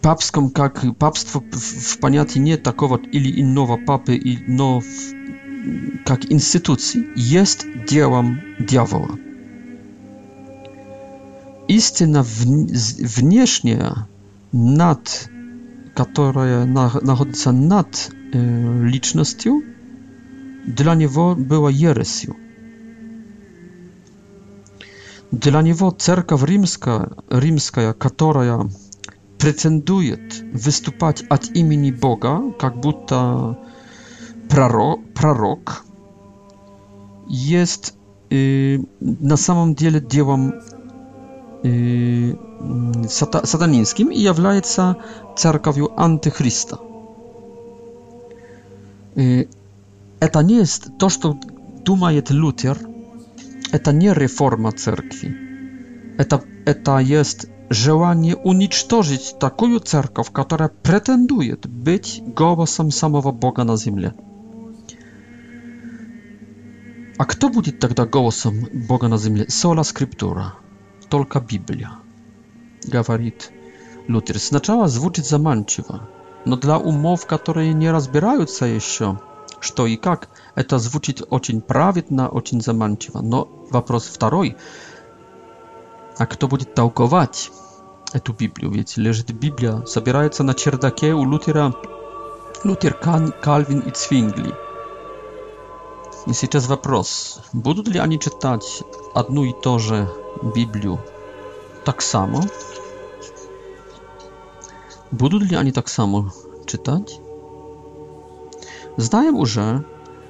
папском, 0.00 0.48
как 0.48 0.82
папство 0.96 1.42
в 1.50 1.98
понятии 1.98 2.38
не 2.38 2.56
такого 2.56 2.96
или 2.98 3.42
иного 3.42 3.76
папы, 3.76 4.18
но 4.46 4.80
в 4.80 4.84
jak 6.10 6.24
instytucji, 6.24 7.06
jest 7.16 7.66
dziełem 7.88 8.38
diabła. 8.60 9.08
Istyna 11.68 12.24
wniesznie 13.04 13.90
nad, 14.52 15.28
która 15.94 16.66
znajduje 17.04 17.34
się 17.34 17.52
nad 17.52 18.10
e, 18.34 18.38
licznością, 18.86 19.60
dla 20.68 20.94
niego 20.94 21.36
była 21.38 21.70
jeresją. 21.70 22.34
Dla 25.32 25.62
niego 25.62 25.92
cerkaw 25.92 26.40
rzymska, 26.40 27.10
rzymska, 27.42 27.94
która 27.98 28.64
pretenduje 29.38 30.16
wystupać 30.54 31.22
od 31.22 31.56
imieni 31.56 31.92
Boga, 31.92 32.40
jak 32.62 32.76
butta 32.80 33.54
praro, 34.50 34.96
prorok 35.14 35.84
jest 37.28 37.96
y, 38.32 38.78
na 39.20 39.36
samym 39.36 39.76
dziele 39.76 40.00
dziełem 40.06 40.52
y, 41.64 42.36
i 43.06 43.08
satanińskim 43.46 44.12
się 44.14 44.18
является 44.20 44.94
cerkowiu 45.36 45.88
antychrista. 45.96 46.78
Y, 49.18 49.48
to 50.32 50.42
nie 50.42 50.56
jest 50.56 50.90
to, 50.98 51.10
co 51.10 51.34
duma 51.84 52.12
jest 52.12 52.30
Luther, 52.30 52.78
to 53.82 53.92
nie 53.92 54.14
reforma 54.14 54.72
cerkwi. 54.72 55.32
To, 56.28 56.38
to 56.84 57.00
jest 57.00 57.50
żołanie 57.70 58.36
unicztożyć 58.36 59.32
taką 59.34 59.80
cerkow, 59.80 60.30
która 60.30 60.68
pretenduje 60.68 61.56
być 61.68 62.22
głosem 62.36 62.92
samego 62.92 63.32
Boga 63.32 63.64
na 63.64 63.76
ziemi. 63.76 64.10
А 67.20 67.26
кто 67.26 67.50
будет 67.50 67.80
тогда 67.80 68.06
голосом 68.06 68.66
Бога 68.72 69.08
на 69.08 69.18
земле? 69.18 69.44
Сола 69.46 69.82
скриптура, 69.84 70.54
только 71.10 71.38
Библия, 71.38 71.90
говорит 72.84 73.52
Лютер. 74.08 74.38
Сначала 74.38 74.88
звучит 74.88 75.26
заманчиво, 75.26 76.08
но 76.46 76.56
для 76.56 76.78
умов, 76.78 77.26
которые 77.26 77.74
не 77.74 77.90
разбираются 77.90 78.64
еще, 78.64 79.20
что 79.60 79.86
и 79.86 79.96
как, 79.96 80.30
это 80.54 80.78
звучит 80.78 81.20
очень 81.28 81.60
праведно, 81.60 82.30
очень 82.30 82.62
заманчиво. 82.62 83.20
Но 83.20 83.66
вопрос 83.70 84.06
второй. 84.06 84.56
А 86.16 86.24
кто 86.24 86.48
будет 86.48 86.72
толковать 86.72 87.50
эту 88.14 88.32
Библию? 88.32 88.70
Ведь 88.72 88.96
лежит 88.96 89.30
Библия, 89.32 89.82
собирается 89.84 90.42
на 90.42 90.54
чердаке 90.54 91.12
у 91.12 91.26
Лютера 91.30 91.74
Лютер, 92.64 92.94
Кан, 92.94 93.34
Кальвин 93.42 93.80
и 93.80 93.90
Цвингли. 93.90 94.54
И 96.26 96.34
сейчас 96.34 96.68
вопрос, 96.68 97.38
будут 97.54 97.88
ли 97.88 97.98
они 97.98 98.18
читать 98.18 98.82
одну 99.14 99.44
и 99.44 99.54
ту 99.54 99.78
же 99.78 100.06
Библию 100.54 100.98
так 101.86 102.02
само? 102.02 102.42
Будут 105.10 105.42
ли 105.44 105.56
они 105.56 105.72
так 105.72 105.88
само 105.88 106.30
читать? 106.66 107.18
Знаем 108.98 109.36
уже, 109.36 109.82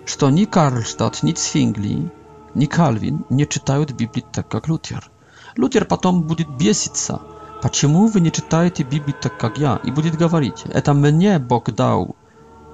что 0.04 0.30
ни 0.30 0.44
Карлштадт, 0.44 1.24
ни 1.24 1.32
Цвингли, 1.32 2.08
ни 2.54 2.66
Кальвин 2.66 3.24
не 3.28 3.44
читают 3.48 3.90
Библии 3.90 4.24
так, 4.32 4.48
как 4.48 4.68
Лютер. 4.68 5.10
Лютер 5.56 5.86
потом 5.86 6.22
будет 6.22 6.48
беситься. 6.50 7.20
Почему 7.62 8.06
вы 8.06 8.20
не 8.20 8.30
читаете 8.30 8.84
Библию 8.84 9.16
так, 9.20 9.36
как 9.38 9.58
я? 9.58 9.80
И 9.82 9.90
будет 9.90 10.16
говорить, 10.16 10.62
это 10.72 10.94
мне 10.94 11.40
Бог 11.40 11.68
дал 11.72 12.14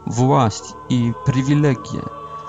власть 0.04 0.74
и 0.90 1.14
привилегия 1.24 2.04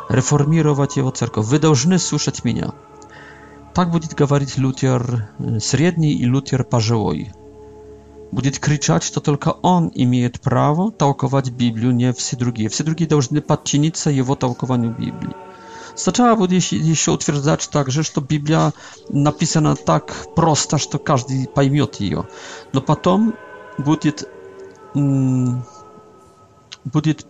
реформировать 0.09 0.97
его 0.97 1.11
церковь. 1.11 1.45
Вы 1.45 1.59
должны 1.59 1.97
слушать 1.99 2.43
меня. 2.43 2.73
Так 3.73 3.91
будет 3.91 4.13
говорить 4.15 4.57
Лютер 4.57 5.29
средний 5.61 6.13
и 6.13 6.25
Лютер 6.25 6.63
пожилой. 6.63 7.31
Будет 8.31 8.57
кричать, 8.59 9.03
что 9.03 9.19
только 9.21 9.49
он 9.61 9.91
имеет 9.93 10.41
право 10.41 10.91
толковать 10.91 11.49
Библию, 11.51 11.93
не 11.93 12.11
все 12.13 12.35
другие. 12.35 12.69
Все 12.69 12.83
другие 12.83 13.07
должны 13.09 13.41
подчиниться 13.41 14.09
его 14.09 14.33
толкованию 14.35 14.95
Библии. 14.97 15.33
Сначала 15.95 16.35
будет 16.35 16.61
еще 16.63 17.11
утверждать 17.11 17.69
также, 17.71 18.03
что 18.03 18.19
Библия 18.21 18.73
написана 19.09 19.75
так 19.75 20.13
просто, 20.35 20.77
что 20.77 20.99
каждый 20.99 21.47
поймет 21.47 21.95
ее. 21.95 22.27
Но 22.73 22.81
потом 22.81 23.33
будет, 23.77 24.27
будет 24.93 27.25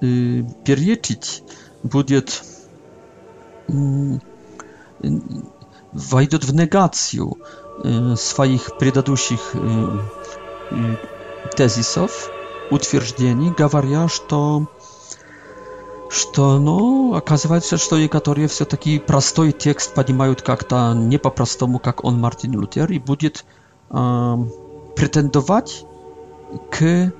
перечить 0.00 1.42
будет 1.86 2.42
войдет 5.92 6.44
в 6.44 6.54
негацию 6.54 7.36
своих 8.16 8.78
предыдущих 8.78 9.52
тезисов, 11.56 12.30
утверждений, 12.70 13.50
говоря, 13.56 14.08
что 14.08 14.66
что, 16.08 16.58
ну, 16.60 17.14
оказывается, 17.14 17.76
что 17.78 17.98
некоторые 17.98 18.46
все-таки 18.46 19.00
простой 19.00 19.50
текст 19.50 19.92
понимают 19.92 20.40
как-то 20.40 20.94
не 20.94 21.18
по-простому, 21.18 21.80
как 21.80 22.04
он 22.04 22.20
Мартин 22.20 22.52
Лютер, 22.52 22.92
и 22.92 23.00
будет 23.00 23.44
э, 23.90 24.36
претендовать 24.94 25.84
к 26.70 27.12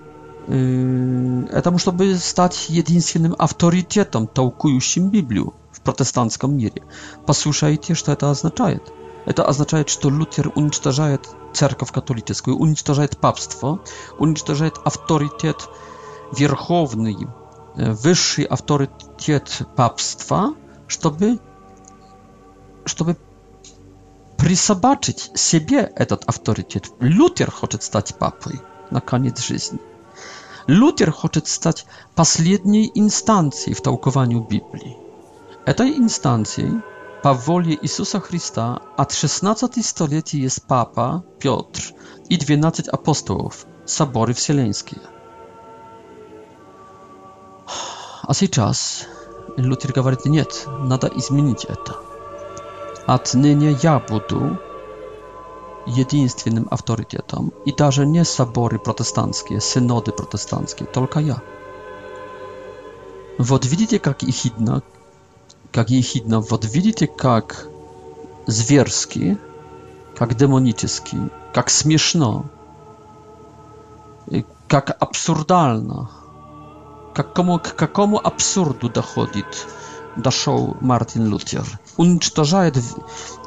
to 1.62 1.70
muszę 1.70 1.92
stać 2.18 2.70
jedynym 2.70 3.34
autorytetem 3.38 4.26
tołkującym 4.26 5.10
Biblię 5.10 5.44
w 5.72 5.80
protestanckim 5.80 6.56
mirie. 6.56 6.84
Posłuchajcie, 7.26 7.96
co 7.96 8.16
to 8.16 8.30
oznacza. 8.30 8.66
To 9.34 9.46
oznacza, 9.46 9.76
że 9.78 9.84
to 9.84 10.08
Luther 10.08 10.50
unicestwia 10.54 11.18
cerkiew 11.52 11.92
katolicką, 11.92 12.54
unicestwia 12.54 13.08
papstwo, 13.20 13.78
unicestwia 14.18 14.70
autorytet 14.84 15.68
wierchowny, 16.36 17.14
e, 17.78 17.94
wyższy 17.94 18.50
autorytet 18.50 19.58
papstwa, 19.76 20.52
żeby 20.88 21.38
żeby 22.84 23.14
przysobaczyć 24.36 25.30
siebie 25.36 25.88
e, 25.94 26.06
ten 26.06 26.18
autorytet. 26.26 26.90
Luther 27.00 27.52
chce 27.52 27.78
stać 27.80 28.12
papą 28.12 28.50
na 28.92 29.00
koniec 29.00 29.40
życia. 29.40 29.76
Лютер 30.68 31.12
хочет 31.12 31.46
стать 31.46 31.86
последней 32.16 32.90
инстанцией 32.94 33.74
в 33.76 33.80
толкованию 33.82 34.40
Библии. 34.40 34.96
Этой 35.64 35.90
инстанцией 35.92 36.80
по 37.22 37.34
воле 37.34 37.78
Иисуса 37.82 38.18
Христа 38.20 38.80
от 38.96 39.12
16 39.12 39.84
столетия 39.86 40.38
jest 40.40 40.66
Papa 40.66 41.20
Piotr 41.38 41.92
i 42.30 42.36
12 42.38 42.88
apostołów, 42.94 43.66
соборы 43.84 44.34
вселенские. 44.34 45.00
А 48.22 48.34
сейчас 48.34 49.06
Лютер 49.56 49.92
говорит, 49.92 50.24
нет, 50.24 50.66
надо 50.80 51.06
изменить 51.06 51.64
это. 51.64 51.96
Отныне 53.06 53.78
я 53.84 54.00
буду 54.00 54.58
единственным 55.86 56.66
авторитетом, 56.70 57.52
и 57.64 57.72
даже 57.72 58.06
не 58.06 58.24
соборы 58.24 58.78
протестантские, 58.78 59.60
синоды 59.60 60.12
протестантские, 60.12 60.88
только 60.88 61.20
я. 61.20 61.40
Вот 63.38 63.64
видите, 63.64 63.98
как 63.98 64.22
ехидно, 64.22 64.82
как 65.72 65.90
ехидно, 65.90 66.40
вот 66.40 66.64
видите, 66.64 67.06
как 67.06 67.68
зверски, 68.46 69.38
как 70.16 70.34
демонически, 70.34 71.18
как 71.54 71.70
смешно, 71.70 72.46
как 74.68 74.96
абсурдально, 75.00 76.10
как 77.14 77.32
кому, 77.32 77.58
к 77.58 77.74
какому 77.76 78.18
абсурду 78.18 78.88
доходит 78.88 79.66
дошел 80.16 80.74
Мартин 80.80 81.26
Лютер. 81.26 81.66
Уничтожает 81.98 82.74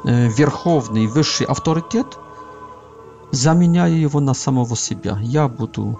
верховный, 0.04 1.06
высший 1.08 1.46
авторитет– 1.46 2.16
заменяя 3.32 3.90
его 3.94 4.20
на 4.20 4.34
самого 4.34 4.76
себя. 4.76 5.18
Я 5.22 5.48
буду 5.48 5.98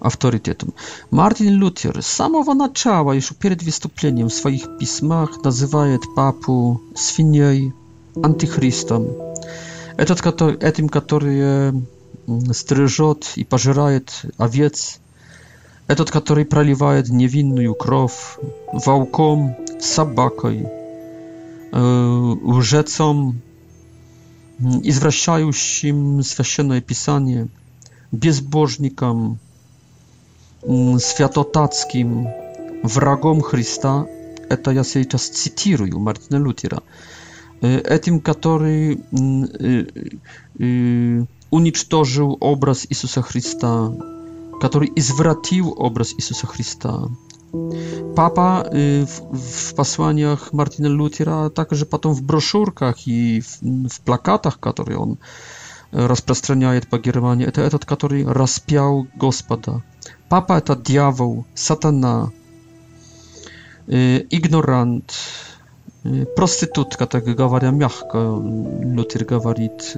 авторитетом. 0.00 0.74
Мартин 1.10 1.52
Лютер 1.54 2.02
с 2.02 2.06
самого 2.06 2.54
начала, 2.54 3.12
еще 3.12 3.34
перед 3.34 3.62
выступлением 3.62 4.28
в 4.28 4.34
своих 4.34 4.78
письмах, 4.78 5.42
называет 5.42 6.02
папу 6.14 6.80
свиньей, 6.94 7.72
антихристом. 8.22 9.06
Этот, 9.96 10.20
который, 10.20 10.56
этим, 10.56 10.88
который 10.88 11.72
стрижет 12.52 13.32
и 13.36 13.44
пожирает 13.44 14.22
овец, 14.38 14.98
этот, 15.86 16.10
который 16.10 16.44
проливает 16.44 17.08
невинную 17.08 17.74
кровь, 17.74 18.38
волком, 18.72 19.56
собакой, 19.80 20.66
лжецом, 21.72 23.40
извращающим 24.58 26.22
священное 26.22 26.80
писание, 26.80 27.48
безбожникам, 28.12 29.38
святотатским, 30.62 32.28
врагом 32.82 33.40
Христа, 33.40 34.06
это 34.48 34.70
я 34.70 34.84
сейчас 34.84 35.28
цитирую 35.28 35.98
Мартина 35.98 36.36
Лютера, 36.42 36.82
этим, 37.60 38.20
который 38.20 39.00
уничтожил 41.50 42.36
образ 42.40 42.86
Иисуса 42.88 43.22
Христа, 43.22 43.92
который 44.60 44.92
извратил 44.94 45.74
образ 45.76 46.14
Иисуса 46.16 46.46
Христа, 46.46 47.08
Papa 48.14 48.62
y, 48.72 49.06
w, 49.06 49.38
w 49.40 49.74
posłaniach 49.74 50.52
Martina 50.52 50.88
Lutera, 50.88 51.50
także 51.50 51.86
potem 51.86 52.14
w 52.14 52.20
broszurkach 52.20 53.08
i 53.08 53.42
w, 53.90 54.00
plakatach, 54.00 54.58
które 54.60 54.98
on 54.98 55.16
rozprzestrzeniaje 55.92 56.80
po 56.80 56.98
Germanii, 56.98 57.52
to 57.52 57.62
etat, 57.62 57.84
który 57.84 58.24
rozpiał 58.26 59.04
gospoda. 59.16 59.80
Papa 60.28 60.60
to 60.60 60.76
diabeł, 60.76 61.44
satana, 61.54 62.28
y, 63.88 64.26
ignorant, 64.30 65.12
y, 66.06 66.26
prostytutka, 66.36 67.06
tak 67.06 67.34
gawaria 67.36 67.72
miachka, 67.72 68.18
Luther 68.94 69.26
gawarit, 69.26 69.94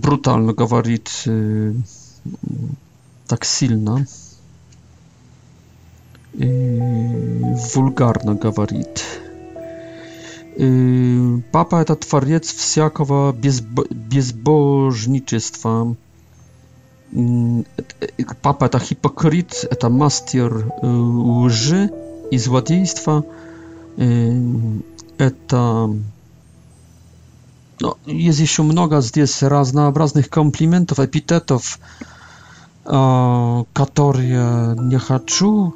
brutalny 0.00 0.54
gawarit, 0.54 1.24
tak 3.28 3.44
silna. 3.44 3.96
Y, 6.40 7.56
wulgarno 7.74 8.34
говорит. 8.34 9.04
Y, 10.58 11.40
papa 11.52 11.84
to 11.84 11.96
twariec 11.96 12.46
wsiakowa 12.52 13.32
bezbo 13.32 13.82
bezbożnictwa. 13.90 15.86
Mm, 17.12 17.64
e, 18.18 18.34
papa 18.42 18.68
to 18.68 18.78
hipokryt, 18.78 19.68
to 19.80 19.90
master 19.90 20.50
лжи 21.46 21.88
и 22.30 22.38
злодейства. 22.38 23.22
Это... 25.18 25.88
No, 27.80 27.94
jest 28.06 28.40
jeszcze 28.40 28.62
mnoga 28.62 29.00
здесь 29.00 29.42
разнообразных 29.42 30.30
комплиментов, 30.30 30.98
эпитетов, 30.98 31.78
которые 33.74 34.76
не 34.78 34.98
хочу 34.98 35.72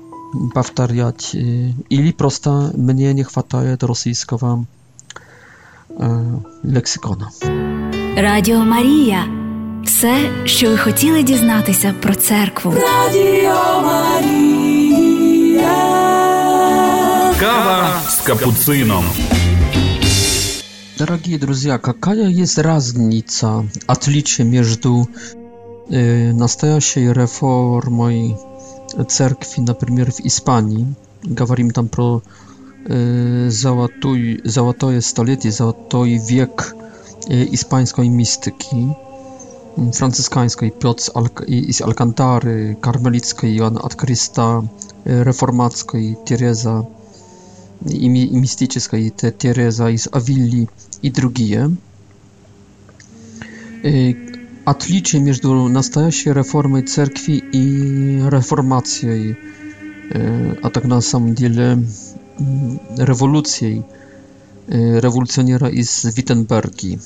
повторять. 0.54 1.30
Или 1.34 2.12
просто 2.12 2.70
мне 2.76 3.12
не 3.12 3.22
хватает 3.22 3.82
российского 3.82 4.64
э, 5.98 6.36
лексикона. 6.62 7.30
Радіо 8.16 8.58
Марія. 8.58 9.24
Все, 9.84 10.30
що 10.46 10.70
ви 10.70 10.78
хотіли 10.78 11.22
дізнатися 11.22 11.94
про 12.02 12.14
церкву. 12.14 12.72
Радіо 12.74 13.82
Марія. 13.84 14.42
Кава 17.40 18.00
з 18.08 18.20
капуцином. 18.20 19.04
Дорогие 20.98 21.38
друзья, 21.38 21.78
какая 21.78 22.26
есть 22.28 22.58
разница, 22.58 23.64
отличие 23.86 24.46
между 24.46 25.08
э, 25.88 26.30
настоящей 26.32 27.10
реформой 27.12 28.36
cerkwi, 29.08 29.60
na 29.62 29.74
przykład 29.74 30.08
w 30.08 30.18
Hiszpanii, 30.22 30.86
Говорим 31.24 31.70
tam 31.72 31.88
pro 31.88 32.20
y, 32.90 33.50
załatoje 34.46 35.02
stulecie, 35.02 35.52
załatoje 35.52 36.20
wiek 36.20 36.74
y, 37.30 37.46
hiszpańskiej 37.50 38.10
mistyki 38.10 38.92
y, 39.88 39.92
franciszkańskiej, 39.92 40.72
Piotr 40.72 41.04
z 41.72 41.82
Alcantary, 41.82 42.76
karmelickiej, 42.80 43.56
Joanna 43.56 43.82
od 43.82 43.94
y, 44.10 44.16
reformackiej, 45.06 46.16
Teresa 46.24 46.84
i, 47.90 48.04
i 48.04 48.36
mistycznej, 48.36 49.12
Teresa 49.38 49.84
z 49.98 50.08
Awilli 50.12 50.66
i 51.02 51.10
drugie 51.10 51.68
отличие 54.70 55.20
между 55.22 55.52
настоящей 55.68 56.32
реформой 56.32 56.82
церкви 56.82 57.42
и 57.54 58.22
реформацией, 58.30 59.36
а 60.62 60.70
так 60.70 60.84
на 60.84 61.00
самом 61.00 61.34
деле 61.34 61.78
революцией 62.96 63.84
революционера 64.68 65.68
из 65.68 66.04
Виттенберги. 66.04 67.00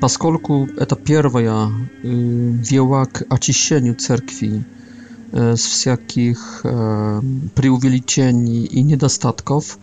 Поскольку 0.00 0.68
это 0.76 0.94
первая 0.94 1.72
вела 2.04 3.06
к 3.06 3.24
очищению 3.28 3.94
церкви 3.96 4.64
z 5.32 5.60
wszelkich 5.60 6.38
e, 6.64 7.20
преувеличений 7.54 8.78
i 8.78 8.84
niedostatków, 8.84 9.78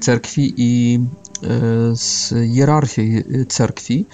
cerkwi 0.00 0.54
i 0.56 0.98
z 1.94 2.34
hierarchii 2.54 3.24
cerkwi. 3.48 4.06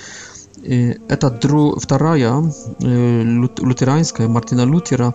Eta 1.08 1.30
druga, 1.30 2.42
luterańska, 3.62 4.28
Martina 4.28 4.64
Lutera, 4.64 5.12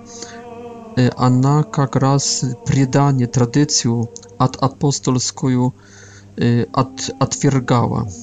ona 1.15 1.63
jak 1.77 1.95
raz 1.95 2.45
priedanie 2.65 3.27
tradycji 3.27 3.89
od 4.39 4.63
apostolską 4.63 5.71
odwiergała. 7.19 8.01
Y, 8.01 8.22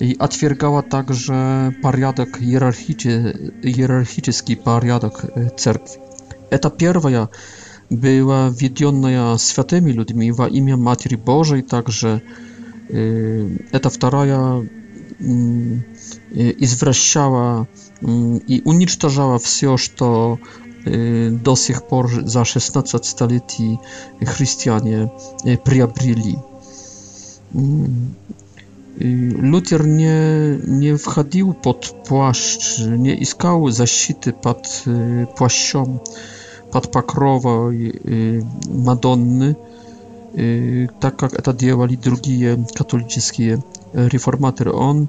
i 0.00 0.18
otwierała 0.18 0.82
także 0.82 1.72
porządek 1.82 2.38
hierarchiczny 3.64 4.56
porządek 4.64 5.24
e, 5.24 5.50
cerkwi. 5.56 5.98
Eta 6.50 6.70
pierwsza 6.70 7.28
była 7.90 8.50
wiedziona 8.50 9.38
świętymi 9.38 9.92
ludźmi 9.92 10.32
w 10.32 10.46
imię 10.50 10.76
Matki 10.76 11.16
Bożej, 11.16 11.64
także 11.64 12.08
e, 12.90 12.98
eta 13.76 13.90
druga 14.00 14.40
izwraszała 16.58 17.66
mm, 18.02 18.36
e, 18.36 18.40
i 18.48 18.52
mm, 18.54 18.62
unicztażała 18.64 19.38
wszystko, 19.38 19.96
co 19.98 20.38
do 21.30 21.56
sich 21.56 21.80
pory 21.82 22.22
za 22.24 22.44
16 22.44 22.98
stuleci 23.02 23.78
chrześcijanie 24.26 25.08
przyabrili. 25.64 26.36
Mm, 27.54 28.06
Mm, 29.00 29.50
Luter 29.50 29.86
nie, 29.88 30.14
nie 30.66 30.98
wchodził 30.98 31.54
pod 31.54 31.94
płaszcz, 32.08 32.80
nie 32.98 33.14
iskał 33.14 33.68
защиты 33.68 34.32
pod 34.32 34.84
y, 34.86 35.26
płaszczem, 35.36 35.98
pod 36.70 36.86
pakrową 36.86 37.70
y, 37.70 37.92
Madonny, 38.74 39.54
y, 40.38 40.88
tak 41.00 41.22
jak 41.22 41.42
to 41.42 41.52
делали 41.52 41.96
другие 41.96 42.64
katolickie 42.76 43.58
reformatory. 43.94 44.72
On 44.72 45.06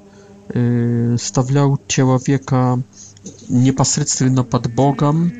stawiał 1.16 1.76
człowieka 1.86 2.76
непосредственно 3.50 4.44
под 4.44 4.68
Bogiem, 4.68 5.30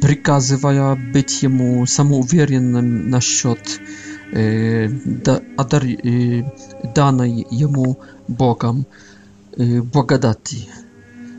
приказывая 0.00 0.96
быть 1.12 1.42
samouwiernym 1.86 2.72
na 2.72 2.82
насчет 3.18 3.78
Y, 4.36 4.90
danej 6.94 7.46
jemu 7.50 7.96
Bogom 8.28 8.84
y, 9.60 9.82
błogodati. 9.92 10.68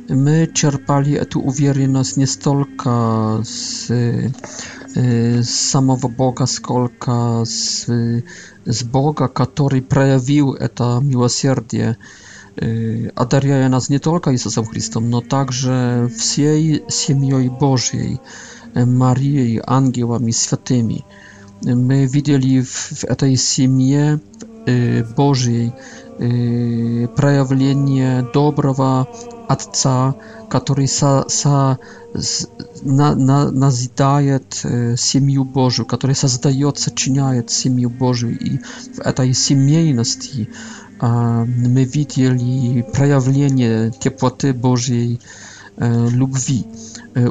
My 0.10 0.48
czerpali 0.54 1.16
tę 1.30 1.40
nas 1.88 2.18
nie 2.18 2.28
stolka 2.28 3.00
z, 3.44 3.90
y, 3.92 4.32
z 5.44 5.74
Boga, 6.18 6.48
skolka 6.48 7.46
z, 7.46 7.86
z 8.66 8.84
Boga, 8.84 9.28
który 9.28 9.82
przejawił 9.82 10.56
to 10.76 11.02
miłosierdzie, 11.02 11.96
adariaje 13.16 13.70
nas 13.70 13.90
nie 13.90 14.00
tylko 14.00 14.32
Jezusem 14.32 14.66
Chrystusem, 14.66 15.10
no 15.10 15.22
także 15.22 16.08
wszej 16.18 16.84
siemioj 16.90 17.52
Bożej, 17.60 18.18
Marii, 18.88 19.62
Angielami, 19.64 20.34
Świętymi 20.34 21.02
my 21.76 22.08
widzieli 22.08 22.64
w, 22.66 22.68
w 22.68 23.16
tej 23.16 23.38
siemie 23.38 24.04
e, 24.68 24.72
y, 24.72 25.04
Bożej 25.18 25.64
e, 26.20 26.24
y, 26.24 27.08
prawienie 27.16 28.24
dobrowa 28.34 29.06
Atca, 29.48 30.14
który 30.50 30.84
sa, 30.84 31.24
sa, 31.28 31.78
z, 32.16 32.46
na, 32.84 33.16
na, 33.16 33.52
nazidaje 33.52 34.40
y, 34.66 34.98
siemię 34.98 35.46
Bożą, 35.54 35.86
który 35.86 36.14
zdaje 36.14 36.62
się, 36.76 36.92
czyniaje 36.92 37.44
siemię 37.50 37.88
Bożą 37.90 38.28
i 38.30 38.58
w 38.94 39.14
tej 39.14 39.34
siemiejności 39.36 40.48
my 41.58 41.86
widzieli 41.86 42.84
prawienie 42.92 43.92
ciepłoty 44.00 44.54
Bożej 44.54 45.18
e, 45.78 46.10
lubwi. 46.16 46.64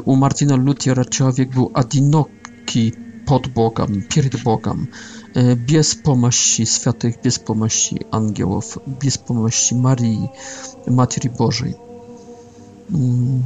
u 0.05 0.15
Martina 0.15 0.55
Luty 0.55 0.65
Lutiera 0.65 1.05
człowiek 1.05 1.49
był 1.53 1.71
adinoki 1.73 2.91
pod 3.25 3.47
Bogiem, 3.55 4.03
przed 4.09 4.43
Bogiem, 4.43 4.87
e, 5.35 5.55
bez 5.55 5.95
pomocy 5.95 6.65
świętych, 6.65 7.15
bez 7.23 7.39
pomocy 7.39 7.95
aniołów, 8.11 8.79
bez 9.03 9.17
pomocy 9.17 9.75
Marii, 9.75 10.27
Matki 10.87 11.29
Bożej. 11.29 11.73
Mm. 12.93 13.41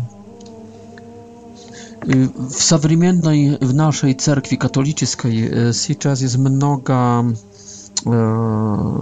E, 2.02 2.30
w 2.50 2.64
современной, 2.64 3.58
w 3.62 3.74
naszej 3.74 4.16
cerkwi 4.16 4.58
katolickiej 4.58 5.46
e, 5.48 5.74
сейчас 5.74 6.22
jest 6.22 6.38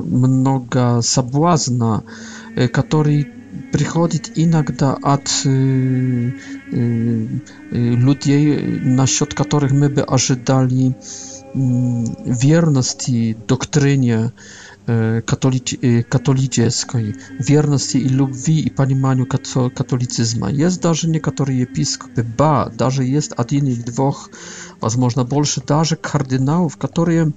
mnoga 0.06 1.02
sabłazna, 1.02 2.02
który 2.74 3.16
przychodzi 3.22 3.36
приходит 3.72 4.32
иногда 4.38 4.96
от 5.04 5.44
Y, 6.74 7.28
y, 7.78 7.96
ludzie 7.98 8.60
na 8.82 9.08
środka 9.08 9.44
których 9.44 9.72
my 9.74 9.90
by 9.90 10.10
ażydali 10.10 10.94
mm, 11.56 12.04
wierności 12.26 13.36
doktrynie 13.48 14.30
y, 15.20 16.04
katolickiej, 16.10 17.14
wierności 17.40 18.06
i 18.06 18.10
lubwi 18.10 18.68
i 18.68 18.72
panimaniu 18.72 19.26
katolicyzmu. 19.76 20.46
Jest 20.50 20.82
darze 20.82 21.08
niektóre 21.08 21.54
episkopy, 21.54 22.24
ba, 22.38 22.70
darze 22.78 23.06
jest 23.06 23.34
jeden 23.52 23.70
i 23.70 23.76
dwóch, 23.78 24.30
a 24.82 24.88
można 24.98 25.24
bolsze 25.24 25.62
darze 25.68 25.96
kardynałów, 25.96 26.78
które 26.78 27.32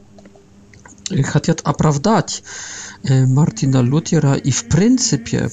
chcą 1.25 1.53
oprawdać 1.65 2.43
Martina 3.29 3.81
lutiera 3.83 4.37
i 4.37 4.53
w 4.53 4.65
pryncypie 4.65 5.49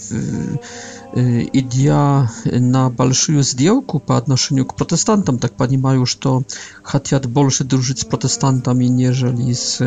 идя 1.16 2.30
на 2.46 2.90
большую 2.90 3.42
сделку 3.44 4.00
по 4.00 4.18
отношению 4.18 4.66
к 4.66 4.76
протестантам, 4.76 5.40
так 5.40 5.54
понимаю, 5.54 6.06
что 6.06 6.44
хотят 6.84 7.26
больше 7.26 7.64
дружить 7.64 8.00
с 8.02 8.06
протестантами, 8.06 8.86
нежели 8.86 9.54
с 9.54 9.82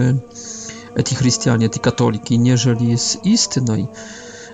эти 0.96 1.14
христиане, 1.14 1.66
эти 1.66 1.78
католики, 1.78 2.32
нежели 2.32 2.96
с 2.96 3.18
истиной 3.24 3.90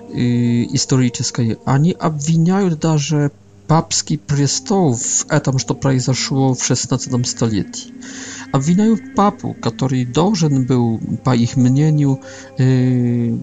исторической. 0.09 1.57
Они 1.65 1.93
обвиняют 1.93 2.77
даже 2.79 3.31
папский 3.67 4.17
престол 4.17 4.93
в 4.93 5.25
этом, 5.31 5.57
что 5.59 5.73
произошло 5.73 6.53
в 6.53 6.59
XVI 6.59 7.23
столетии. 7.25 7.93
Обвиняют 8.51 9.15
папу, 9.15 9.55
который 9.61 10.05
должен 10.05 10.63
был, 10.65 10.99
по 11.23 11.35
их 11.35 11.55
мнению, 11.55 12.21
э, 12.57 13.37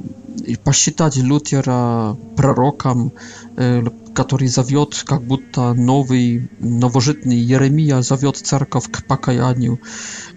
посчитать 0.64 1.16
Лютера 1.16 2.16
пророком, 2.36 3.12
э, 3.56 3.82
который 4.14 4.48
зовет, 4.48 5.02
как 5.06 5.22
будто 5.22 5.74
новый, 5.74 6.48
новожитный 6.60 7.36
Еремия 7.36 8.00
зовет 8.02 8.36
церковь 8.36 8.90
к 8.90 9.04
покаянию, 9.04 9.80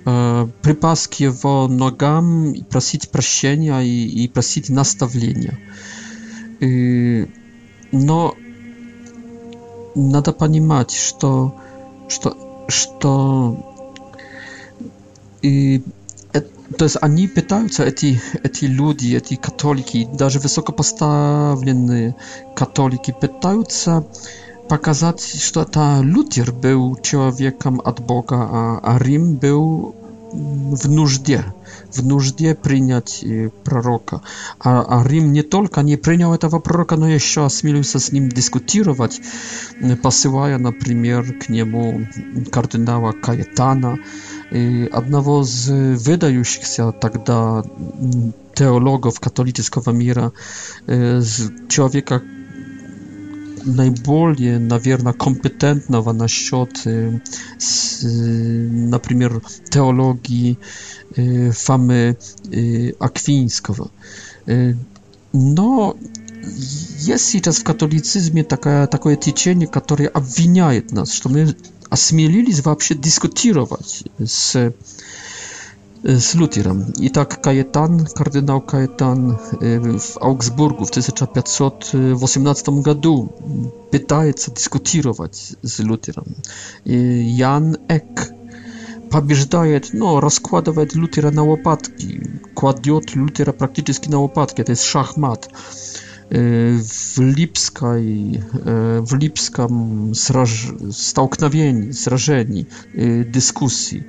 э, 0.05 0.47
припас 0.61 1.07
к 1.07 1.13
его 1.15 1.67
ногам 1.67 2.53
и 2.53 2.63
просить 2.63 3.09
прощения 3.11 3.79
и, 3.81 4.23
и 4.23 4.27
просить 4.27 4.69
наставления. 4.69 5.57
Э, 6.59 7.27
но 7.91 8.35
надо 9.95 10.34
понимать, 10.34 10.91
что, 10.91 11.55
что, 12.08 12.36
что 12.67 13.58
и 15.41 15.81
то 16.79 16.86
есть 16.86 16.97
они 16.99 17.27
пытаются, 17.27 17.84
эти, 17.86 18.19
эти 18.43 18.65
люди, 18.65 19.15
эти 19.15 19.36
католики, 19.36 20.08
даже 20.12 20.39
высокопоставленные 20.39 22.15
католики, 22.55 23.12
пытаются 23.12 24.03
показать, 24.67 25.21
что 25.21 25.62
это 25.62 25.99
Лютер 26.01 26.51
был 26.51 26.95
человеком 26.97 27.79
от 27.86 27.99
Бога, 27.99 28.49
а, 28.51 28.79
а 28.81 28.97
Рим 28.97 29.36
был 29.36 29.95
в 30.31 30.89
нужде. 30.89 31.45
в 31.95 32.05
нужде 32.05 32.55
принять 32.55 33.23
э, 33.23 33.49
пророка. 33.63 34.21
А, 34.60 34.81
а 35.01 35.08
Рим 35.08 35.31
не 35.31 35.41
только 35.41 35.81
не 35.81 35.97
принял 35.97 36.34
этого 36.34 36.60
пророка, 36.60 36.95
но 36.95 37.08
еще 37.10 37.45
осмелился 37.45 37.99
с 37.99 38.12
ним 38.12 38.29
дискутировать, 38.29 39.21
посылая, 40.03 40.58
например, 40.58 41.39
к 41.39 41.49
нему 41.49 42.05
кардинала 42.51 43.12
Каэтана, 43.12 43.97
одного 44.91 45.41
из 45.41 45.69
выдающихся 45.69 46.91
тогда 46.91 47.63
теологов 48.53 49.19
католического 49.19 49.91
мира, 49.91 50.31
э, 50.88 51.21
человека, 51.69 52.21
najbolje, 53.65 54.60
nawierna, 54.60 55.13
kompetentna 55.13 56.01
w 56.01 56.13
na 56.13 56.28
ściety, 56.28 57.19
na 58.71 58.99
przykład 58.99 59.62
teologii, 59.69 60.60
y, 61.17 61.49
famy 61.54 62.15
y, 62.54 62.93
akwińskiego. 62.99 63.89
Y, 64.49 64.78
no, 65.34 65.95
jest 67.08 67.36
i 67.36 67.41
teraz 67.41 67.60
w 67.60 67.63
katolicyzmie 67.63 68.43
taka, 68.43 68.88
takie 68.88 69.17
tyczenie, 69.17 69.67
które 69.67 70.13
obwiniaje 70.13 70.82
nas, 70.91 71.13
że 71.13 71.30
my 71.30 71.54
osmielili 71.89 72.54
w 72.54 72.67
ogóle 72.67 72.99
dyskutować 72.99 74.04
z 74.25 74.54
z 76.19 76.35
Lutherem. 76.35 76.85
I 76.99 77.11
tak 77.11 77.41
Kajetan, 77.41 78.05
kardynał 78.15 78.61
Kajetan 78.61 79.31
y, 79.31 79.35
w 79.99 80.17
Augsburgu 80.21 80.85
w 80.85 80.91
1518 80.91 82.71
roku 82.85 83.29
pytaje, 83.89 84.33
co 84.33 84.51
dyskutować 84.51 85.55
z 85.63 85.79
Lutherem. 85.79 86.25
Y, 86.87 87.23
Jan 87.27 87.77
Eck 87.87 88.33
pobieżdaje, 89.09 89.81
no, 89.93 90.19
rozkładować 90.19 90.95
Lutera 90.95 91.31
na 91.31 91.43
łopatki. 91.43 92.19
Kładiot 92.55 93.15
Lutera 93.15 93.53
praktycznie 93.53 94.09
na 94.09 94.17
łopatki, 94.19 94.63
to 94.63 94.71
jest 94.71 94.83
szachmat. 94.83 95.45
Y, 95.45 95.49
w 96.83 97.17
Lipskiej, 97.21 98.41
w 99.07 99.13
Lipskam 99.21 100.11
straż, 100.15 100.73
stałknawieni, 100.91 101.93
zrażeni, 101.93 102.65
dyskusji. 103.31 104.03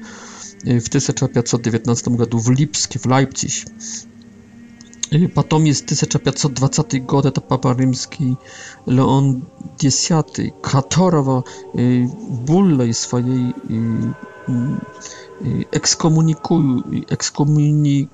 Y, 0.67 0.81
w 0.81 0.89
1519 0.89 2.11
roku 2.19 2.39
w 2.41 2.51
Lipsk, 2.51 2.93
w 2.99 3.07
Leipzig. 3.07 3.53
Potem 5.35 5.67
jest 5.67 5.87
1520 5.87 6.83
rok, 7.13 7.35
to 7.35 7.41
Papa 7.41 7.75
Rzymski 7.75 8.37
Leon 8.87 9.41
X, 9.85 10.09
którego 10.93 11.45
y, 11.79 12.09
bólej 12.47 12.95
swojej 12.95 13.37
y, 13.51 13.55
ekskomunikuje, 15.73 16.83
ekskomunikuje, 17.09 18.07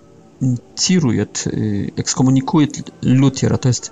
ekskomunikuje 1.97 2.67
Lutiera, 3.03 3.59
to 3.59 3.69
jest 3.69 3.91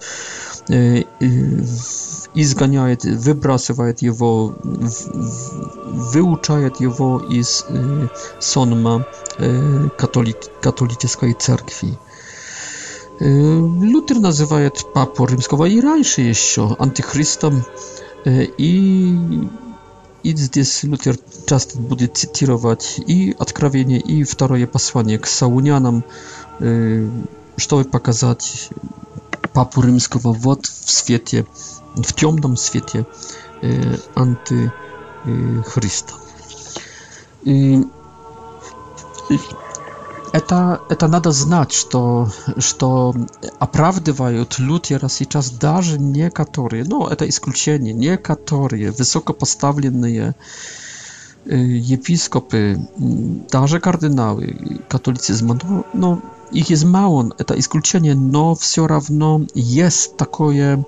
и 2.35 2.41
изгоняет, 2.43 3.05
выбрасывает 3.05 4.03
его, 4.03 4.55
выучает 4.63 6.81
его 6.81 7.19
из 7.21 7.65
э, 7.69 8.09
сонма 8.39 9.07
э, 9.39 9.89
католик, 9.99 10.37
католической 10.61 11.33
церкви. 11.35 11.99
Лuther 13.19 14.19
называет 14.19 14.85
Папу 14.95 15.27
Римского 15.27 15.65
и 15.67 15.81
раньше 15.81 16.23
еще 16.23 16.75
антихристом. 16.79 17.65
И, 18.25 19.49
и 20.23 20.37
здесь 20.37 20.85
Лютер 20.85 21.17
часто 21.47 21.77
будет 21.79 22.17
цитировать 22.17 22.99
и 23.07 23.35
Откровение, 23.39 23.99
и 24.01 24.23
второе 24.25 24.67
послание 24.67 25.19
к 25.19 25.27
Саунянам, 25.27 26.03
чтобы 27.59 27.85
показать 27.85 28.71
Папу 29.55 29.81
Римского 29.83 30.33
вот 30.33 30.65
в 30.67 30.91
свете, 30.91 31.47
в 31.95 32.13
темном 32.15 32.57
свете 32.57 33.07
э, 33.63 33.97
антихриста. 34.15 36.15
И, 37.43 37.81
и 39.31 39.41
это, 40.33 40.81
это 40.89 41.09
надо 41.09 41.33
знать, 41.33 41.73
что, 41.73 42.29
что 42.59 43.13
оправдывают 43.59 44.59
люди 44.61 44.97
сейчас 45.09 45.51
даже 45.51 45.99
некоторые, 45.99 46.85
ну 46.85 47.07
это 47.07 47.29
исключение, 47.29 47.93
некоторые 47.93 48.93
высокопоставленные 48.93 50.29
э, 50.35 50.35
Y, 51.69 51.81
episkopy, 51.95 52.57
y, 53.47 53.51
także 53.51 53.81
kardynały, 53.81 54.57
katolicyzm, 54.89 55.55
no, 55.95 56.19
ich 56.53 56.71
jest 56.71 56.85
mało, 56.85 57.25
to 57.47 57.55
isklucenie, 57.55 58.15
no 58.15 58.55
wsio 58.55 58.87
równo 58.87 59.41
jest 59.55 60.17
takie 60.17 60.83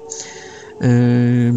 y, 0.82 1.52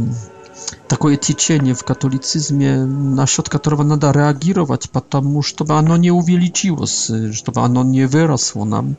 takie 0.87 1.17
cicienie 1.17 1.75
w 1.75 1.83
katolicyzmie, 1.83 2.77
na 3.15 3.27
środka 3.27 3.59
którego 3.59 3.83
nada 3.83 4.11
reagować, 4.11 4.87
потому, 4.87 5.41
żeby 5.43 5.73
ono 5.73 5.97
nie 5.97 6.13
uwieliciło, 6.13 6.85
żeby 7.29 7.59
ono 7.59 7.83
nie 7.83 8.07
wyrosło 8.07 8.65
nam. 8.65 8.93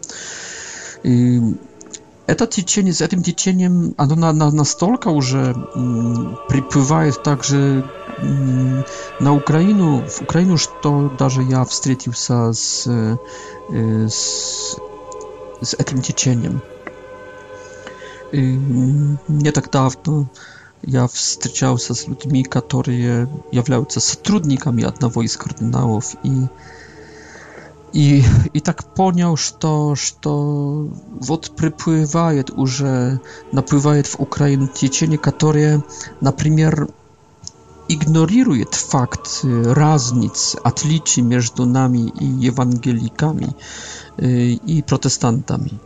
Это 2.29 2.45
течение, 2.49 2.93
с 2.93 3.01
этим 3.03 3.23
течением, 3.23 3.95
оно 3.97 4.17
настолько 4.51 5.21
że 5.23 5.55
mm, 5.77 6.35
przypływa 6.49 7.05
так 7.05 7.23
tak, 7.25 7.45
же 7.45 7.83
на 8.21 9.35
Украину, 9.35 10.07
в 10.07 10.23
Украину, 10.23 10.57
что 10.57 11.11
даже 11.19 11.43
я 11.43 11.65
встретился 11.65 12.53
с, 12.53 12.87
с, 13.69 14.77
с 15.61 15.75
этим 15.79 16.01
течением. 16.03 16.61
И 18.33 18.41
не 19.29 19.51
так 19.53 19.71
давно 19.71 20.29
я 20.83 21.07
встречался 21.07 21.95
с 21.95 22.07
людьми, 22.07 22.43
которые 22.45 23.29
являются 23.53 24.01
сотрудниками 24.01 24.85
одного 24.85 25.23
из 25.23 25.37
кардиналов, 25.37 26.15
и 26.23 26.47
и, 27.93 28.23
и 28.53 28.61
так 28.61 28.85
понял, 28.95 29.37
что, 29.37 29.95
что 29.95 30.87
вот 31.19 31.53
приплывает 31.57 32.51
уже, 32.51 33.21
наплывает 33.53 34.07
в 34.09 34.21
Украину 34.21 34.67
течение, 34.69 35.17
которое, 35.19 35.83
например, 36.21 36.89
ignoruje 37.89 38.65
fakt 38.75 39.43
y, 39.45 39.75
różnic, 39.75 40.57
atlici 40.65 41.23
między 41.23 41.67
nami 41.67 42.13
i 42.43 42.49
ewangelikami 42.49 43.53
y, 44.23 44.59
i 44.67 44.83
protestantami. 44.83 45.79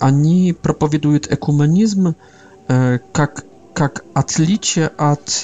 Oni 0.00 0.42
mm, 0.48 0.54
propowiadają 0.62 1.14
ekumenizm 1.30 2.12
jak 3.18 3.38
y, 3.38 3.42
jak 3.80 4.04
atlicie 4.14 4.96
od 4.96 5.42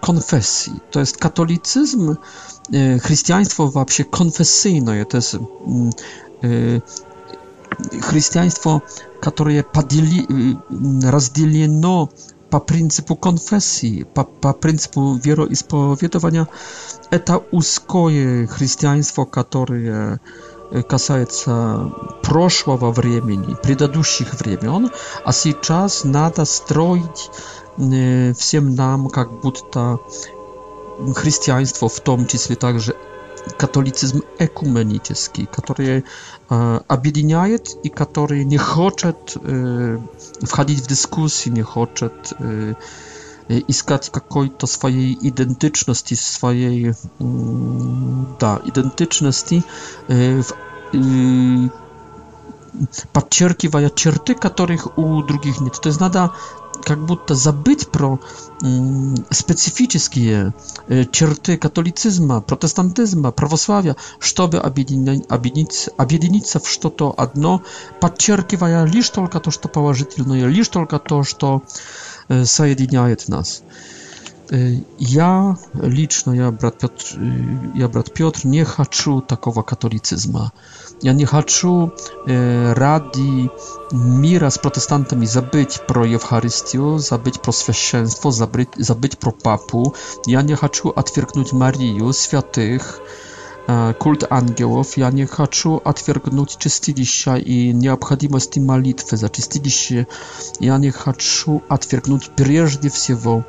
konfesji. 0.00 0.72
To 0.90 1.00
jest 1.00 1.16
katolicyzm, 1.16 2.14
chrześcijaństwo 3.00 3.64
w 3.66 3.76
ogóle 3.76 3.84
konfesyjne, 4.10 5.04
to 5.04 5.16
jest 5.16 5.34
mm, 5.34 5.90
chrześcijaństwo, 8.02 8.80
które 9.20 9.52
jest 9.52 9.68
rozdzielone 11.04 12.06
pa 12.54 12.60
principu 12.62 13.16
konfesji, 13.18 14.06
pa, 14.14 14.22
pa 14.22 14.54
principu 14.54 15.18
wieroispowiedowania, 15.18 16.46
это 17.10 17.42
узкое 17.50 18.46
христианство, 18.46 19.24
которое 19.24 20.20
касается 20.88 21.90
прошлого 22.22 22.92
времени, 22.92 23.56
предыдущих 23.60 24.34
времен, 24.40 24.90
а 25.24 25.32
сейчас 25.32 26.04
надо 26.04 26.44
строить 26.44 27.30
всем 28.38 28.74
нам 28.76 29.08
как 29.10 29.32
будто 29.42 29.98
христианство, 31.16 31.88
в 31.88 32.00
том 32.00 32.26
числе 32.26 32.54
также 32.54 32.94
katolicyzm 33.56 34.20
ekumenicki, 34.38 35.46
który 35.62 36.02
e, 36.52 36.80
objedinaje 36.88 37.58
i 37.82 37.90
który 37.90 38.44
nie 38.46 38.58
chce 38.58 39.12
wchodzić 40.48 40.80
w 40.80 40.86
dyskusję, 40.86 41.52
nie 41.52 41.64
chce 41.64 41.86
i 43.48 43.54
e, 43.54 43.58
iskać 43.58 44.10
jakiejś 44.14 44.70
swojej 44.70 45.26
identyczności, 45.26 46.16
swojej 46.16 46.92
mm, 47.20 48.24
identyczności 48.64 49.56
e, 49.56 49.62
w, 50.42 50.46
w, 50.48 50.52
e, 50.94 51.84
podcierkiwaja 53.12 53.90
черty, 53.90 54.34
których 54.34 54.98
u 54.98 55.22
drugich 55.22 55.60
nie. 55.60 55.70
To 55.70 55.88
jest 55.88 56.00
nada 56.00 56.28
как 56.84 56.98
будто 57.04 57.34
забыть 57.34 57.88
про 57.88 58.18
специфические 59.30 60.54
черты 61.10 61.56
католицизма, 61.56 62.40
протестантизма, 62.40 63.32
православия, 63.32 63.96
чтобы 64.20 64.58
объединить, 64.58 65.24
объединиться, 65.28 65.90
объединиться 65.96 66.60
в 66.60 66.68
что-то 66.68 67.14
одно, 67.18 67.62
подчеркивая 68.00 68.84
лишь 68.84 69.10
только 69.10 69.40
то, 69.40 69.50
что 69.50 69.68
положительное, 69.68 70.46
лишь 70.46 70.68
только 70.68 70.98
то, 70.98 71.24
что 71.24 71.62
соединяет 72.44 73.28
нас. 73.28 73.62
Я 74.98 75.56
лично, 75.72 76.32
я 76.32 76.50
брат 76.50 76.78
Петр, 76.78 77.04
я 77.74 77.88
брат 77.88 78.12
Петр, 78.12 78.40
не 78.46 78.62
хочу 78.64 79.20
такого 79.22 79.62
католицизма. 79.62 80.52
Ja 81.04 81.12
nie 81.12 81.26
chcę 81.26 81.36
e, 81.68 81.90
radi 82.74 83.48
mira 83.92 84.50
z 84.50 84.58
protestantami 84.58 85.26
zabić 85.26 85.78
pro 85.78 86.08
Eucharystię, 86.08 86.98
zabić 87.00 87.38
pro 87.38 87.52
święcieństwo, 87.52 88.32
zabić 88.78 89.16
pro 89.16 89.32
papu. 89.32 89.92
Ja 90.26 90.42
nie 90.42 90.56
chcę 90.56 90.94
otwierknąć 90.94 91.52
Mariju, 91.52 92.12
świętych, 92.12 93.00
e, 93.68 93.94
kult 93.98 94.24
aniołów. 94.30 94.96
Ja 94.98 95.10
nie 95.10 95.26
chcę 95.26 95.46
otwierknąć 95.84 96.56
czystilisia 96.56 97.38
i 97.38 97.74
nieobchodzimości 97.74 98.60
modlitwy 98.60 99.16
za 99.16 99.28
czystilisie. 99.28 100.06
Ja 100.60 100.78
nie 100.78 100.92
chcę 100.92 101.12
otwierknąć 101.68 102.28
przede 102.28 102.90
wszystkim 102.90 103.40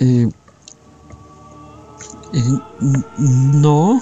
e, 0.00 0.04
Но 3.18 4.00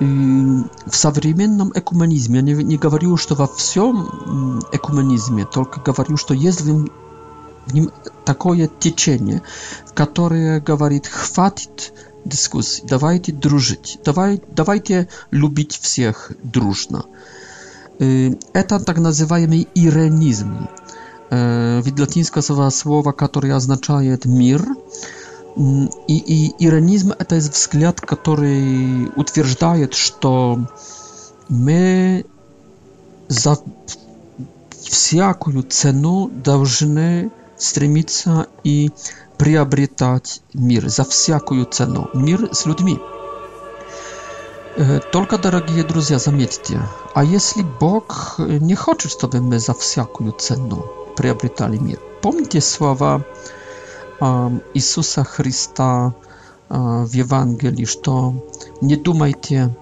в 0.00 0.66
современном 0.96 1.72
экуменизме, 1.74 2.36
я 2.36 2.42
не, 2.42 2.52
не 2.54 2.76
говорю, 2.78 3.16
что 3.18 3.34
во 3.34 3.46
всем 3.46 4.60
экуменизме, 4.72 5.44
только 5.44 5.80
говорю, 5.80 6.16
что 6.16 6.32
есть 6.32 6.62
в 6.62 6.66
нем, 6.66 6.90
в 7.66 7.74
нем 7.74 7.90
такое 8.24 8.70
течение, 8.78 9.42
которое 9.92 10.60
говорит, 10.60 11.06
хватит 11.06 11.92
дискуссий, 12.24 12.82
давайте 12.86 13.32
дружить, 13.32 13.98
давай, 14.02 14.42
давайте 14.50 15.08
любить 15.30 15.78
всех 15.78 16.32
дружно. 16.42 17.04
Это 17.98 18.80
так 18.80 18.96
называемый 18.98 19.68
иренизм. 19.74 20.66
Ведь 21.30 22.00
латинское 22.00 22.42
слово, 22.70 23.12
которое 23.12 23.52
означает 23.54 24.24
«мир», 24.24 24.64
И, 25.56 25.74
и 26.16 26.66
иронизм– 26.66 27.12
это 27.18 27.36
взгляд, 27.36 28.00
который 28.00 29.10
утверждает, 29.16 29.94
что 29.94 30.58
мы 31.48 32.24
за 33.28 33.58
всякую 34.80 35.62
цену 35.64 36.28
должны 36.28 37.30
стремиться 37.56 38.46
и 38.64 38.90
приобретать 39.38 40.42
мир 40.54 40.88
за 40.88 41.04
всякую 41.04 41.64
цену, 41.66 42.08
мир 42.14 42.50
с 42.52 42.66
людьми. 42.66 42.98
Э, 44.76 45.00
только, 45.12 45.38
дорогие 45.38 45.82
друзья, 45.84 46.18
заметьте, 46.18 46.80
а 47.14 47.24
если 47.24 47.62
Бог 47.80 48.36
не 48.38 48.74
хочет, 48.74 49.10
чтобы 49.10 49.40
мы 49.40 49.58
за 49.58 49.74
всякую 49.74 50.32
цену 50.32 50.86
приобретали 51.16 51.76
мир? 51.76 51.98
Помните 52.22 52.60
слова 52.60 53.24
Иисуса 54.74 55.24
Христа 55.24 56.14
в 56.68 57.10
Евангелии, 57.12 57.84
что 57.86 58.46
«Не 58.82 58.96
думайте, 58.96 59.74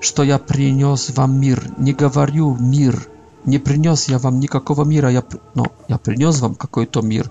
что 0.00 0.22
я 0.22 0.38
принес 0.38 1.08
вам 1.16 1.40
мир, 1.40 1.70
не 1.78 1.92
говорю 1.94 2.54
мир, 2.58 3.08
не 3.46 3.56
принес 3.58 4.08
я 4.08 4.18
вам 4.18 4.38
никакого 4.40 4.84
мира, 4.84 5.10
я, 5.10 5.24
ну, 5.54 5.64
я 5.88 5.96
принес 5.98 6.38
вам 6.40 6.54
какой-то 6.56 7.00
мир, 7.00 7.30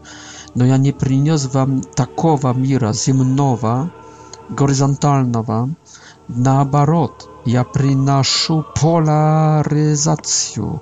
но 0.56 0.66
я 0.66 0.78
не 0.78 0.92
принес 0.92 1.46
вам 1.54 1.82
такого 1.82 2.52
мира 2.54 2.94
земного, 2.94 3.92
горизонтального, 4.50 5.70
наоборот, 6.28 7.30
я 7.46 7.64
приношу 7.64 8.66
поляризацию, 8.82 10.82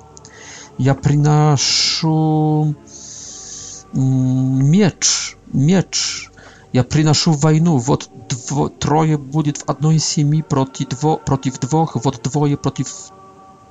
я 0.77 0.93
приношу 0.95 2.73
меч, 3.93 5.36
miecz. 5.54 6.30
Ja 6.74 6.84
prynaszu 6.84 7.34
wojnę. 7.34 7.80
Wod 7.80 8.10
troje 8.80 9.18
będzie 9.18 9.51
w 9.54 9.68
jednej 9.70 9.99
siemi 9.99 10.43
proti 10.43 10.86
dwo, 10.86 11.20
przeciw 11.26 11.60
dwóch, 11.60 11.97
wod 12.04 12.18
dwoje 12.18 12.58
przeciw 12.58 13.10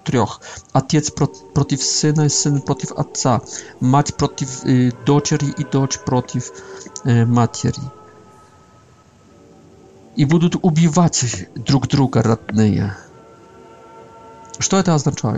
trzech. 0.05 0.33
Ojciec 0.75 1.11
przeciw 1.11 1.43
pro, 1.55 1.65
syna 1.79 2.25
i 2.25 2.31
syn 2.31 2.63
przeciw 2.63 2.93
ojca. 2.93 3.41
Mać 3.81 4.13
przeciw 4.13 4.65
y, 4.65 4.69
e, 4.69 5.53
i 5.63 5.65
dość 5.73 5.99
przeciw 5.99 6.51
e, 7.07 7.11
y, 7.11 7.27
matki. 7.27 7.69
I 10.17 10.27
będą 10.27 10.49
ubijać 10.63 11.27
drug 11.57 11.87
druga 11.87 12.23
radnie. 12.23 12.95
Co 14.69 14.83
to 14.83 14.95
oznacza? 14.95 15.35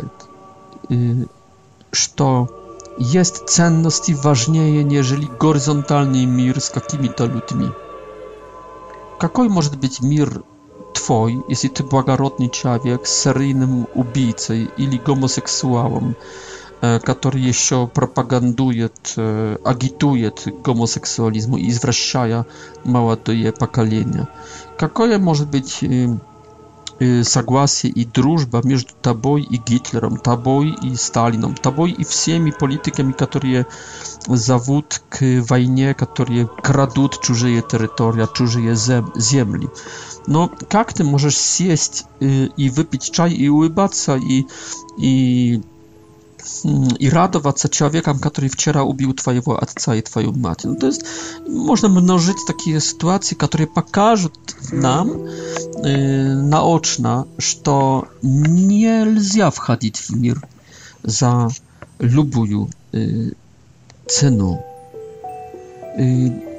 Co? 2.16 2.30
E, 2.46 2.46
jest 2.98 3.44
cenność 3.44 4.08
i 4.08 4.14
ważniejsze 4.14 4.84
niż 4.84 5.14
horyzontalny 5.38 6.26
mir 6.26 6.60
z 6.60 6.74
jakimi 6.74 7.08
to 7.10 7.26
ludźmi. 7.26 7.70
może 9.48 9.70
być 9.70 10.00
mir 10.02 10.28
twój, 10.92 11.40
jeśli 11.48 11.70
ty 11.70 11.82
błagarodny 11.82 12.48
człowiek 12.50 13.08
z 13.08 13.18
seryjnym 13.20 13.84
ubijcą 13.94 14.54
ili 14.78 14.98
homoseksualem, 14.98 16.14
e, 16.82 16.98
który 17.00 17.40
jeszcze 17.40 17.88
propaganduje, 17.92 18.88
agituje 19.64 20.30
homoseksualizmu 20.66 21.56
i 21.58 21.72
zwraszcza 21.72 22.44
małe 22.84 23.16
do 23.24 23.32
je 23.32 23.52
pokolenie? 23.52 24.26
Jakie 24.82 25.18
może 25.18 25.46
być 25.46 25.84
e, 25.84 25.88
согласие 27.24 27.92
и 27.92 28.04
дружба 28.04 28.60
между 28.64 28.90
тобой 29.02 29.42
и 29.42 29.56
Гитлером, 29.56 30.16
тобой 30.16 30.74
и 30.82 30.94
Сталином, 30.94 31.54
тобой 31.54 31.90
и 31.92 32.04
всеми 32.04 32.50
политиками, 32.50 33.12
которые 33.12 33.66
зовут 34.26 35.02
к 35.08 35.22
войне, 35.48 35.94
которые 35.94 36.46
крадут 36.62 37.20
чужие 37.20 37.62
территории, 37.62 38.26
чужие 38.34 38.74
земли. 38.76 39.68
Но 40.26 40.50
как 40.70 40.92
ты 40.94 41.04
можешь 41.04 41.36
сесть 41.36 42.06
и 42.20 42.70
выпить 42.74 43.10
чай 43.10 43.32
и 43.32 43.48
улыбаться 43.48 44.16
и, 44.16 44.46
и 44.96 45.62
i 46.98 47.10
radować 47.10 47.56
człowiekiem, 47.70 48.18
który 48.18 48.48
wczoraj 48.48 48.84
ubił 48.84 49.14
twojego 49.14 49.60
ojca 49.60 49.94
i 49.94 50.02
twoją 50.02 50.32
matkę. 50.36 50.68
No 50.68 50.74
to 50.74 50.86
jest, 50.86 51.02
można 51.48 51.88
mnożyć 51.88 52.36
takie 52.46 52.80
sytuacje, 52.80 53.36
które 53.36 53.66
pokażą 53.66 54.28
nam 54.72 55.08
yy, 55.10 56.36
naoczna, 56.36 57.24
że 57.38 57.56
nie 58.48 59.04
można 59.04 59.50
wchodzić 59.50 59.98
w 60.00 60.10
mir 60.10 60.40
za 61.04 61.48
lubuju 61.98 62.68
y, 62.94 63.34
cenu. 64.06 64.58
cenę. 64.60 64.62
Yy, 65.98 66.54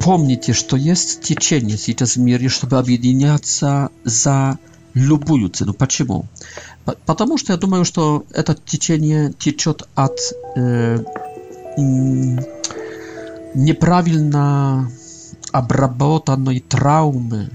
помните, 0.00 0.52
что 0.54 0.76
есть 0.76 1.20
течение 1.22 1.76
сейчас 1.76 2.16
в 2.16 2.18
мире, 2.20 2.48
чтобы 2.48 2.78
объединяться 2.78 3.88
za 4.04 4.58
любую 4.94 5.48
cenu. 5.48 5.72
Почему? 5.74 6.26
Потому 7.06 7.36
что 7.38 7.52
я 7.52 7.58
думаю, 7.58 7.84
что 7.84 8.24
это 8.32 8.54
течение 8.64 9.32
течет 9.32 9.82
от 9.94 10.18
э, 10.56 11.04
неправильно 13.54 14.90
обработанной 15.52 16.60
травмы, 16.60 17.50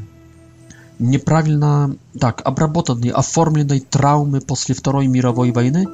неправильно 0.99 1.95
так 2.19 2.41
обработанной, 2.43 3.09
оформленной 3.09 3.79
травмы 3.81 4.39
после 4.41 4.75
Второй 4.75 5.07
мировой 5.07 5.51
войны. 5.51 5.87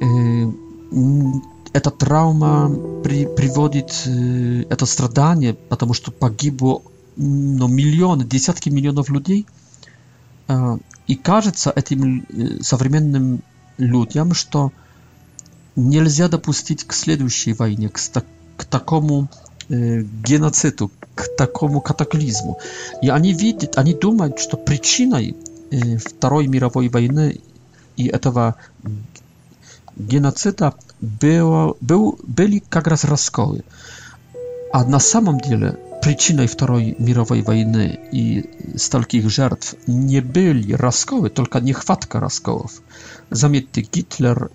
Э, 0.00 0.46
эта 1.72 1.90
травма 1.90 2.68
при, 3.02 3.26
приводит, 3.26 4.02
э, 4.06 4.64
это 4.70 4.86
страдание, 4.86 5.54
потому 5.54 5.92
что 5.92 6.10
погибло 6.10 6.82
ну, 7.16 7.68
миллионы, 7.68 8.24
десятки 8.24 8.70
миллионов 8.70 9.10
людей 9.10 9.46
э, 10.48 10.78
и 11.10 11.16
кажется 11.16 11.72
этим 11.74 12.24
э, 12.32 12.62
современным 12.62 13.42
людям, 13.78 14.32
что 14.32 14.70
нельзя 15.74 16.28
допустить 16.28 16.84
к 16.84 16.92
следующей 16.92 17.52
войне, 17.52 17.88
к, 17.88 17.98
к 18.56 18.64
такому 18.64 19.26
э, 19.68 20.02
геноциду, 20.02 20.92
к 21.16 21.24
такому 21.36 21.80
катаклизму. 21.80 22.60
И 23.02 23.08
они 23.08 23.32
видят, 23.32 23.76
они 23.76 23.92
думают, 23.92 24.38
что 24.38 24.56
причиной 24.56 25.34
э, 25.72 25.96
Второй 25.96 26.46
мировой 26.46 26.88
войны 26.88 27.40
и 27.96 28.06
этого 28.06 28.54
геноцида 29.96 30.74
было, 31.00 31.74
был, 31.80 32.20
были 32.22 32.62
как 32.68 32.86
раз 32.86 33.02
расколы. 33.02 33.64
А 34.72 34.84
на 34.84 35.00
самом 35.00 35.40
деле 35.40 35.76
причиной 36.00 36.46
Второй 36.46 36.94
мировой 36.98 37.42
войны 37.42 37.98
и 38.10 38.50
стольких 38.76 39.28
жертв 39.30 39.74
не 39.86 40.20
были 40.20 40.72
расколы, 40.72 41.28
только 41.30 41.60
нехватка 41.60 42.20
расколов. 42.20 42.82
Заметьте, 43.30 43.82
Гитлер 43.90 44.50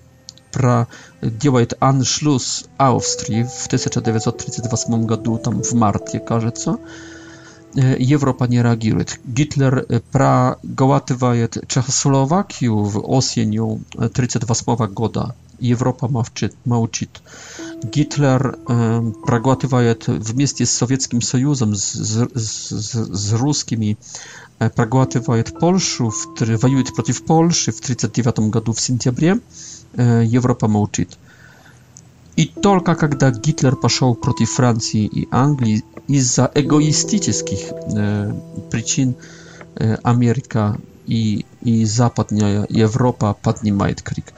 про 0.51 0.87
делает 1.21 1.73
аншлюз 1.79 2.65
Австрии 2.77 3.43
в 3.43 3.65
1938 3.67 5.05
году, 5.05 5.37
там 5.37 5.61
в 5.61 5.71
марте, 5.73 6.19
кажется. 6.19 6.77
Европа 7.73 8.45
не 8.45 8.63
реагирует. 8.63 9.19
Гитлер 9.25 9.85
проглатывает 10.11 11.57
Чехословакию 11.67 12.77
в 12.83 12.99
осенью 13.09 13.81
1938 13.95 14.93
года. 14.93 15.35
Европа 15.59 16.07
молчит. 16.07 16.53
молчит. 16.63 17.21
Hitler 17.83 18.57
проглатывает 19.25 20.07
вместе 20.07 20.65
с 20.65 20.71
Советским 20.71 21.21
Союзом, 21.21 21.75
с, 21.75 21.93
с, 21.93 22.93
с 22.93 23.33
русскими, 23.33 23.97
проглатывает 24.75 25.57
Польшу, 25.59 26.09
в, 26.09 26.27
воюет 26.61 26.93
против 26.95 27.23
Польши 27.23 27.71
в 27.71 27.79
1939 27.79 28.51
году 28.51 28.71
в 28.73 28.79
сентябре, 28.79 29.39
Европа 29.93 30.67
молчит. 30.67 31.17
И 32.35 32.45
только 32.47 32.95
когда 32.95 33.31
Гитлер 33.31 33.75
пошел 33.75 34.13
против 34.13 34.51
Франции 34.51 35.05
и 35.05 35.27
Англии 35.31 35.83
из-за 36.09 36.51
эгоистических 36.53 37.59
э, 37.71 38.33
причин 38.69 39.15
э, 39.75 39.95
Америка 40.03 40.77
и, 41.05 41.45
и 41.61 41.85
Западная 41.85 42.65
Европа 42.67 43.33
поднимает 43.41 44.01
крик. 44.01 44.33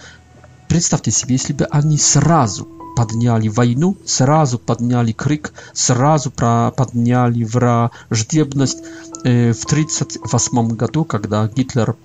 Представьте 0.70 1.10
себе, 1.10 1.36
если 1.36 1.54
бы 1.54 1.66
они 1.72 1.98
сразу 1.98 2.68
подняли 2.98 3.48
войну, 3.48 3.96
сразу 4.06 4.58
подняли 4.58 5.12
крик, 5.12 5.54
сразу 5.74 6.32
подняли 6.32 7.44
враждебность 7.44 8.80
в 9.24 9.62
1938 9.70 10.70
году, 10.76 11.06
когда 11.06 11.48
Гитлер 11.56 11.96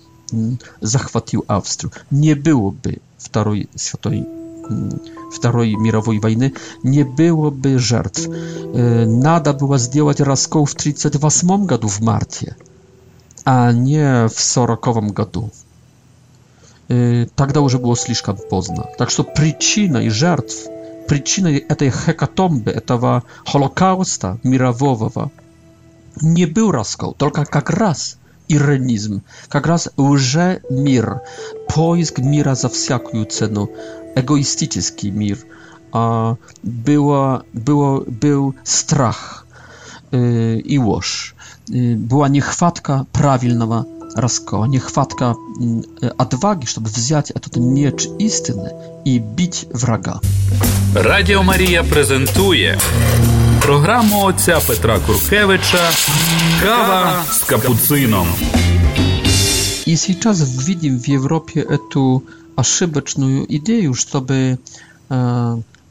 захватил 0.82 1.44
Австрию. 1.48 1.92
Не 2.10 2.34
было 2.34 2.70
бы 2.70 2.98
Второй 3.16 3.70
Святой 3.74 4.26
Второй 5.34 5.74
мировой 5.76 6.18
войны, 6.18 6.52
не 6.82 7.04
было 7.04 7.48
бы 7.50 7.78
жертв. 7.78 8.28
Надо 8.74 9.52
было 9.54 9.78
сделать 9.78 10.20
раскол 10.20 10.66
в 10.66 10.74
1938 10.74 11.66
году 11.66 11.88
в 11.88 12.00
марте, 12.00 12.54
а 13.44 13.72
не 13.72 14.28
в 14.28 14.38
1940 14.54 15.12
году. 15.14 15.50
Тогда 17.34 17.60
уже 17.60 17.78
было 17.78 17.96
слишком 17.96 18.36
поздно. 18.50 18.86
Так 18.98 19.10
что 19.10 19.24
причиной 19.24 20.10
жертв 20.10 20.66
причиной 21.12 21.58
этой 21.58 21.90
хекатомбы, 21.90 22.70
этого 22.70 23.24
Холокауста 23.44 24.38
мирового, 24.42 25.30
не 26.22 26.46
был 26.46 26.70
раскол, 26.72 27.12
только 27.12 27.44
как 27.44 27.68
раз 27.68 28.16
иронизм, 28.48 29.20
как 29.50 29.66
раз 29.66 29.90
уже 29.98 30.62
мир, 30.70 31.20
поиск 31.68 32.18
мира 32.20 32.54
за 32.54 32.70
всякую 32.70 33.26
цену, 33.26 33.68
эгоистический 34.16 35.10
мир, 35.10 35.38
а 35.92 36.36
было, 36.62 37.44
было, 37.52 38.00
был 38.04 38.54
страх 38.64 39.46
и 40.12 40.80
ложь, 40.82 41.34
была 41.68 42.28
нехватка 42.30 43.04
правильного 43.12 43.86
oraz 44.16 44.42
niechwatka 44.68 45.34
odwagi, 46.18 46.66
mm, 46.66 46.72
żeby 46.74 46.90
wziąć 46.90 47.26
ten 47.52 47.74
miecz 47.74 48.08
istny 48.18 48.70
i 49.04 49.20
bić 49.20 49.66
wraga. 49.74 50.18
Radio 50.94 51.42
Maria 51.42 51.84
prezentuje 51.84 52.78
programu 53.60 54.24
ojca 54.24 54.60
Petra 54.66 54.98
Kurkiewicza 54.98 55.90
Kawa 56.62 57.24
z 57.32 57.44
kapucyną. 57.44 58.24
I 59.86 60.14
teraz 60.16 60.64
widzimy 60.66 60.98
w 60.98 61.08
Europie 61.08 61.64
tę 61.90 62.18
ошибочную 62.56 63.46
идею, 63.46 63.94
żeby 64.12 64.58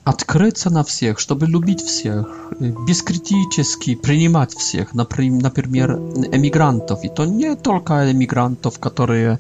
открыться 0.03 0.69
на 0.71 0.83
всех, 0.83 1.19
чтобы 1.19 1.47
любить 1.47 1.81
всех, 1.81 2.25
бескритически 2.59 3.95
принимать 3.95 4.53
всех, 4.55 4.93
например, 4.93 5.91
эмигрантов. 6.31 7.03
И 7.03 7.09
то 7.09 7.25
не 7.25 7.55
только 7.55 8.11
эмигрантов, 8.11 8.79
которые 8.79 9.39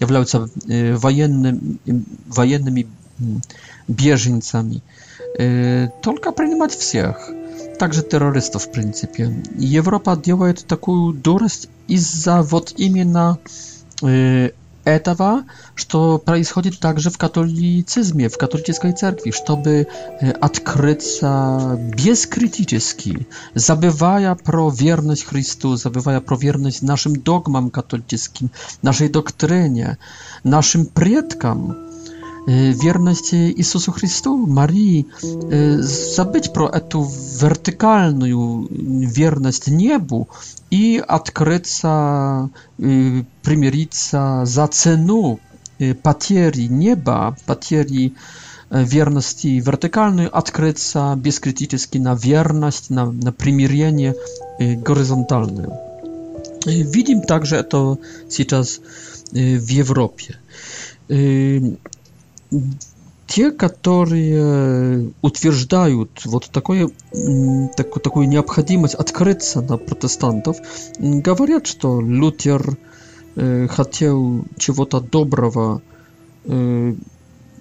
являются 0.00 0.48
военными, 0.66 1.76
военными 2.26 2.86
беженцами, 3.88 4.82
только 6.02 6.32
принимать 6.32 6.72
всех, 6.76 7.30
также 7.78 8.02
террористов 8.02 8.64
в 8.66 8.72
принципе. 8.72 9.32
Европа 9.56 10.16
делает 10.16 10.66
такую 10.66 11.12
дурость 11.14 11.68
из-за 11.86 12.42
вот 12.42 12.74
именно 12.76 13.38
этого, 14.90 15.44
что 15.74 16.18
происходит 16.18 16.78
также 16.80 17.10
в 17.10 17.18
католицизме, 17.18 18.28
в 18.28 18.36
католической 18.36 18.92
церкви, 18.92 19.30
чтобы 19.30 19.86
открыться 20.40 21.78
бескритически, 21.96 23.26
забывая 23.54 24.34
про 24.34 24.70
верность 24.70 25.24
Христу, 25.24 25.76
забывая 25.76 26.20
про 26.20 26.36
верность 26.36 26.82
нашим 26.82 27.16
догмам 27.16 27.70
католическим, 27.70 28.50
нашей 28.82 29.08
доктрине, 29.08 29.98
нашим 30.44 30.86
предкам, 30.86 31.76
Y, 32.50 32.74
wierność 32.80 33.30
Jezusu 33.56 33.92
Chrystu, 33.92 34.38
Marii, 34.46 35.06
y, 35.24 36.14
zabyć 36.14 36.48
pro 36.48 36.72
etu 36.74 37.10
wertykalną 37.38 38.64
wierność 39.00 39.66
niebu 39.70 40.26
i 40.70 41.00
odkryca, 41.08 42.48
y, 42.80 42.84
primierica 43.42 44.46
za 44.46 44.68
cenu 44.68 45.38
patierii 46.02 46.70
nieba, 46.70 47.34
patierii 47.46 48.14
wierności 48.84 49.62
wertykalnej, 49.62 50.30
odkryca 50.30 51.16
bezkrytycznie 51.16 52.00
na 52.00 52.16
wierność, 52.16 52.90
na, 52.90 53.12
na 53.22 53.32
primierienie 53.32 54.14
horyzontalne. 54.86 55.70
Widzimy 56.92 57.26
także 57.26 57.64
to 57.64 57.96
teraz 58.48 58.80
w 59.58 59.78
Europie. 59.88 60.34
те, 63.26 63.52
которые 63.52 64.38
э, 64.38 65.04
утверждают 65.22 66.24
вот 66.24 66.50
такое, 66.50 66.90
так, 67.76 68.02
такую 68.02 68.28
необходимость 68.28 68.94
открыться 68.96 69.60
на 69.60 69.76
протестантов, 69.76 70.56
говорят, 70.98 71.66
что 71.68 72.00
Лютер 72.00 72.76
э, 73.36 73.68
хотел 73.68 74.44
чего-то 74.58 75.00
доброго 75.00 75.80
э, 76.44 76.94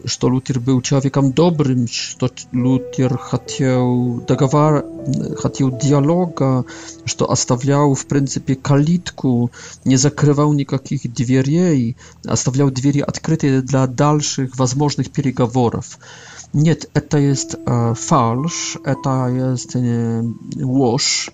что 0.05 0.29
Лютер 0.29 0.59
был 0.59 0.81
человеком 0.81 1.31
добрым, 1.33 1.87
что 1.87 2.29
Лютер 2.51 3.17
хотел 3.17 4.23
договор, 4.27 4.85
хотел 5.37 5.71
диалога, 5.77 6.65
что 7.05 7.29
оставлял 7.29 7.93
в 7.95 8.05
принципе 8.05 8.55
калитку, 8.55 9.51
не 9.85 9.97
закрывал 9.97 10.53
никаких 10.53 11.11
дверей, 11.13 11.97
оставлял 12.25 12.69
двери 12.69 12.99
открытые 12.99 13.61
для 13.61 13.87
дальших 13.87 14.57
возможных 14.57 15.11
переговоров. 15.11 15.99
Нет, 16.51 16.89
это 16.93 17.17
есть 17.19 17.55
э, 17.65 17.93
фальш, 17.95 18.77
это 18.83 19.51
есть 19.51 19.75
э, 19.75 20.23
ложь, 20.55 21.29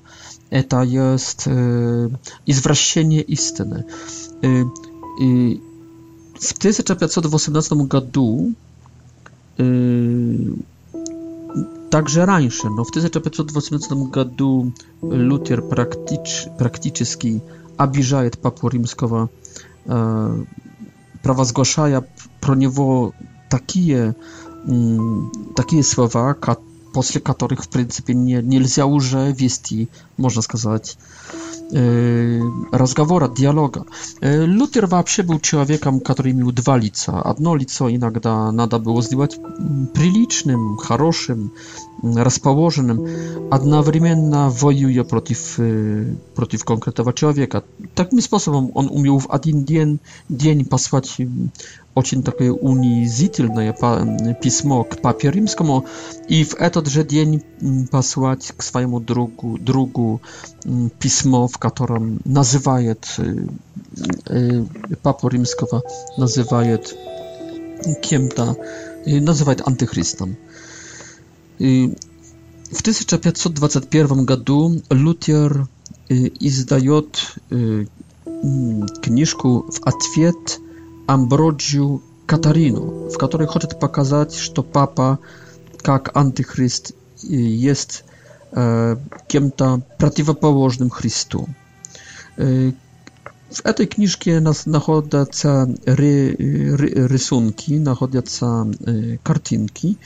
это 0.49 0.81
есть 0.81 1.43
э, 1.45 2.09
извращение 2.45 3.21
истины. 3.21 3.85
Э, 4.41 4.63
и 5.21 5.61
w 6.45 6.53
1518 6.53 7.75
roku, 7.93 8.51
e, 9.59 9.63
także 11.89 12.25
раньше, 12.25 12.67
no 12.77 12.83
w 12.85 12.91
1518 12.91 13.95
roku 14.15 14.71
Luther 15.01 15.63
praktycznie 16.59 17.39
abijaje 17.77 18.29
papu 18.31 18.69
rzymskiego, 18.71 19.27
e, 19.87 20.43
prawa 21.21 21.45
zgłaszaja 21.45 22.01
pro 22.41 22.55
niego 22.55 23.11
takie, 23.49 23.87
yy, 24.67 24.73
takie 25.55 25.83
słowa, 25.83 26.33
które 26.33 26.55
после 26.95 27.19
которых, 27.19 27.65
в 27.65 27.67
принципе, 27.67 28.13
не, 28.13 28.37
нельзя 28.41 28.85
уже 28.85 29.33
вести, 29.33 29.89
можно 30.15 30.41
сказать, 30.41 30.97
разговора, 32.71 33.27
диалога. 33.27 33.85
Лютер 34.21 34.85
вообще 34.87 35.21
был 35.23 35.41
человеком, 35.41 35.99
который 35.99 36.31
имел 36.31 36.51
два 36.53 36.77
лица. 36.77 37.21
Одно 37.21 37.57
лицо 37.57 37.89
иногда 37.89 38.49
надо 38.53 38.79
было 38.79 39.01
сделать 39.01 39.37
приличным, 39.93 40.77
хорошим, 40.77 41.51
расположенным, 42.01 43.05
одновременно 43.51 44.49
воюя 44.49 45.03
против, 45.03 45.59
против 46.33 46.63
конкретного 46.63 47.11
человека. 47.13 47.63
Таким 47.93 48.21
способом 48.21 48.71
он 48.73 48.87
умел 48.89 49.17
в 49.19 49.27
один 49.31 49.65
день, 49.65 49.99
день 50.29 50.63
послать 50.63 51.19
очень 51.95 52.21
такое 52.23 52.51
унизительное 52.51 53.73
письмо 54.41 54.83
к 54.83 55.01
папе 55.01 55.31
римскому 55.31 55.85
и 56.27 56.43
в 56.43 56.53
этот 56.55 56.87
же 56.87 57.05
день 57.05 57.41
послать 57.89 58.51
к 58.55 58.61
своему 58.61 58.99
другу, 58.99 59.57
другу 59.57 60.21
письмо, 60.99 61.47
в 61.47 61.57
котором 61.57 62.19
называет 62.25 63.15
папу 65.01 65.29
римского, 65.29 65.83
называет 66.17 66.95
кем-то, 68.01 68.57
называет 69.05 69.65
антихристом. 69.65 70.35
И 71.59 71.95
в 72.71 72.81
1521 72.81 74.25
году 74.25 74.81
Лютер 74.89 75.67
издает 76.09 77.37
книжку 79.01 79.65
в 79.71 79.81
ответ 79.87 80.59
Амброджию 81.07 82.01
Катарину, 82.25 83.09
в 83.09 83.17
которой 83.17 83.47
хочет 83.47 83.79
показать, 83.79 84.33
что 84.33 84.63
папа, 84.63 85.19
как 85.81 86.15
антихрист, 86.15 86.93
есть 87.21 88.03
э, 88.51 88.97
кем-то 89.27 89.81
противоположным 89.99 90.89
Христу. 90.89 91.47
Э, 92.37 92.71
в 93.51 93.65
этой 93.65 93.85
книжке 93.85 94.39
нас 94.39 94.65
находятся 94.65 95.69
ре, 95.85 96.33
э, 96.33 96.75
рисунки, 97.07 97.73
находятся 97.73 98.65
э, 98.85 99.17
картинки, 99.23 99.97
э, 100.01 100.03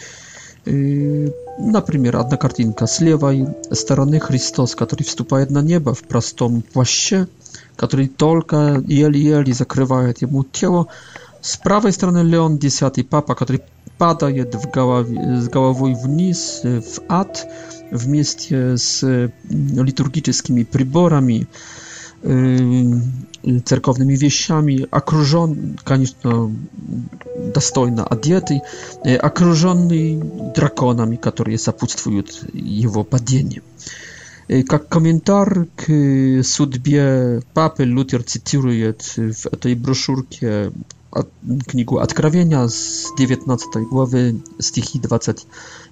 Например, 0.71 2.17
одна 2.17 2.37
картинка 2.37 2.85
с 2.85 2.99
левой 2.99 3.47
стороны 3.71 4.19
Христос, 4.19 4.75
который 4.75 5.03
вступает 5.03 5.49
на 5.49 5.61
небо 5.61 5.95
в 5.95 6.03
простом 6.03 6.61
плаще, 6.61 7.27
который 7.75 8.07
только 8.07 8.83
еле-еле 8.87 9.51
закрывает 9.53 10.21
ему 10.21 10.43
тело. 10.43 10.87
С 11.41 11.57
правой 11.57 11.91
стороны 11.91 12.19
Леон 12.23 12.57
X, 12.57 12.83
папа, 13.09 13.33
который 13.33 13.61
падает 13.97 14.53
в 14.53 14.69
голове, 14.69 15.41
с 15.41 15.49
головой 15.49 15.95
вниз 15.95 16.59
в 16.63 17.01
ад 17.07 17.47
вместе 17.89 18.77
с 18.77 19.03
литургическими 19.49 20.63
приборами 20.63 21.47
cerkownymi 23.65 24.17
wieściami, 24.17 24.87
конечно, 25.83 26.51
достойно 27.53 28.03
одетый, 28.07 28.61
окруженный 29.03 30.19
драконами, 30.55 31.15
которые 31.15 31.57
сопутствуют 31.57 32.43
его 32.53 33.03
падению. 33.03 33.63
Как 34.67 34.89
комментар 34.89 35.67
к 35.75 36.43
судьбе 36.43 37.41
папы 37.53 37.83
Лютер 37.85 38.23
цитирует 38.23 39.01
в 39.17 39.45
этой 39.45 39.75
брошюрке 39.75 40.71
книгу 41.67 41.99
Откровения 41.99 42.67
с 42.67 43.07
19 43.17 43.89
главы 43.91 44.41
стихи 44.59 44.99
20 44.99 45.47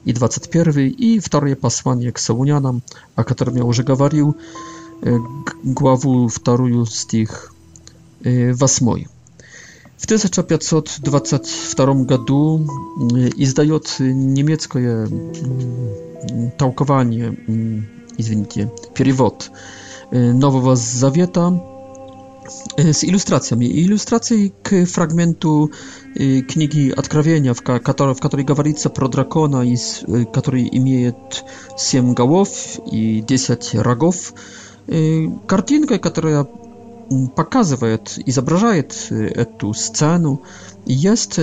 и 0.05 0.13
21 0.13 0.88
и 0.89 1.19
второе 1.19 1.55
послание 1.55 2.11
к 2.11 2.17
Саунянам, 2.17 2.82
о 3.15 3.23
котором 3.23 3.55
я 3.55 3.63
уже 3.63 3.84
говорил, 3.84 4.36
главу 5.63 6.27
вторую 6.27 6.85
стих 6.85 7.53
8. 8.23 8.55
В 9.97 10.05
1522 10.05 11.93
году 12.03 12.59
издает 13.35 13.95
немецкое 13.99 15.07
толкование, 16.57 17.37
извините, 18.17 18.71
перевод 18.93 19.51
Нового 20.11 20.75
Завета 20.75 21.61
z 22.77 23.03
ilustracjami. 23.03 23.65
Ilustracje 23.85 24.51
k 24.63 24.85
fragmentu 24.85 25.71
книги 26.13 26.91
Откровения, 26.95 27.53
в 27.53 27.61
которой, 27.61 28.15
в 28.15 28.19
которой 28.21 28.45
говорится 28.45 28.89
про 28.89 29.07
дракона, 29.09 29.65
который 30.31 30.69
имеет 30.71 31.43
семь 31.77 32.13
голов 32.13 32.49
и 32.89 33.19
десять 33.21 33.73
рогов, 33.75 34.33
картинкой, 35.47 35.99
которая 35.99 36.47
показывает, 37.35 38.19
изображает 38.25 39.07
эту 39.09 39.73
сцену, 39.73 40.41
есть 40.85 41.39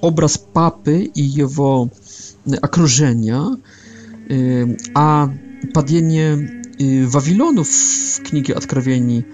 образ 0.00 0.38
папы 0.38 1.02
и 1.02 1.22
его 1.22 1.88
окружения, 2.60 3.44
а 4.94 5.30
падение 5.74 6.58
Вавилону 7.08 7.64
в 7.64 8.22
книге 8.28 8.54
Откровений 8.54 9.24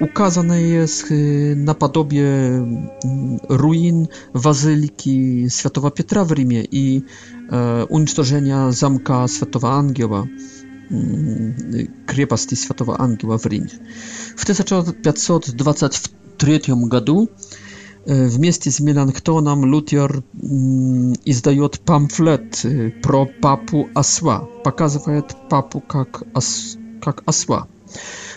ukazane 0.00 0.62
jest 0.62 1.10
na 1.56 1.74
podobie 1.74 2.28
ruin 3.48 4.06
Wazyliki 4.34 5.46
Świętego 5.50 5.90
Piotra 5.90 6.24
w 6.24 6.36
Rzymie 6.36 6.62
i 6.72 7.02
e, 7.52 7.84
unicestwienia 7.86 8.72
Zamka 8.72 9.28
Świętego 9.28 9.70
Angioła 9.72 10.26
крепости 12.06 12.54
Святого 12.54 13.00
Ангела 13.00 13.38
в 13.38 13.46
Риме. 13.46 13.70
В 14.36 14.42
1523 14.42 16.62
году 16.86 17.30
вместе 18.04 18.70
с 18.70 18.78
Меланхтоном 18.80 19.64
Лютер 19.64 20.22
издает 21.24 21.80
памфлет 21.80 22.64
про 23.02 23.24
папу 23.26 23.88
Осла, 23.94 24.40
показывает 24.64 25.34
папу 25.48 25.80
как, 25.80 26.24
ос, 26.34 26.76
как 27.00 27.22
осла. 27.26 27.66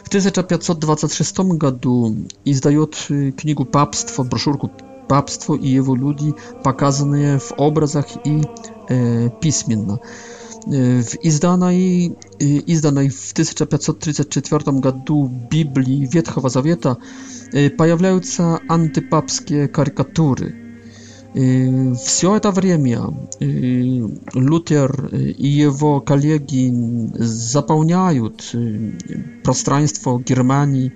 В 0.04 0.08
1526 0.10 1.40
году 1.58 2.16
издает 2.46 2.96
книгу 3.38 3.66
«Папство», 3.66 4.24
брошюрку 4.24 4.72
«Папство 5.10 5.56
и 5.56 5.68
его 5.68 5.94
люди», 5.96 6.34
показанные 6.64 7.38
в 7.40 7.52
образах 7.58 8.06
и 8.24 8.44
э, 8.90 9.30
письменно. 9.42 10.00
W 10.68 11.02
izdanej 11.22 12.16
Y, 12.42 12.60
izdanej 12.68 13.10
w 13.10 13.34
1534 13.34 14.64
roku 14.82 15.30
Biblii 15.52 16.08
Wietchowa 16.08 16.50
Zawieta, 16.50 16.96
y, 17.54 17.70
pojawiają 17.70 18.22
się 18.22 18.58
antypapskie 18.70 19.68
karykatury. 19.68 20.66
Wszystko 22.06 22.40
to 22.40 22.52
время 22.54 23.12
Luther 24.36 25.10
i 25.38 25.56
jego 25.56 26.02
kolegi 26.02 26.74
zapełniają 27.54 28.26
y, 28.26 28.30
przestrzeństwo 29.44 30.20
Germanii 30.28 30.92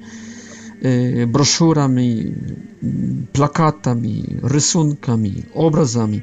broszurami, 1.34 2.36
plakatami, 3.34 4.24
rysunkami, 4.44 5.44
obrazami 5.54 6.22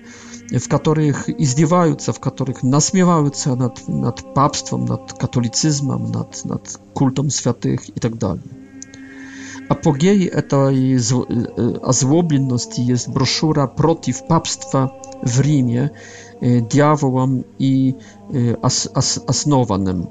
w 0.52 0.68
которых 0.68 1.28
издеваются, 1.28 2.12
в 2.12 2.20
которых 2.20 2.62
насмеваются 2.62 3.54
над, 3.54 3.88
над 3.88 4.34
папством, 4.34 4.84
над 4.84 5.12
католицизмом, 5.12 6.10
над, 6.10 6.44
над 6.44 6.80
культом 6.94 7.30
святых 7.30 7.88
и 7.88 8.00
так 8.00 8.18
далее. 8.18 8.42
Апогеей 9.68 10.26
этой 10.28 10.96
озлобленности 11.82 12.80
есть 12.80 13.08
брошюра 13.08 13.66
против 13.66 14.26
папства 14.28 14.92
в 15.22 15.40
Риме, 15.40 15.90
diawołom 16.40 17.44
и 17.58 17.96
основанным 18.62 20.10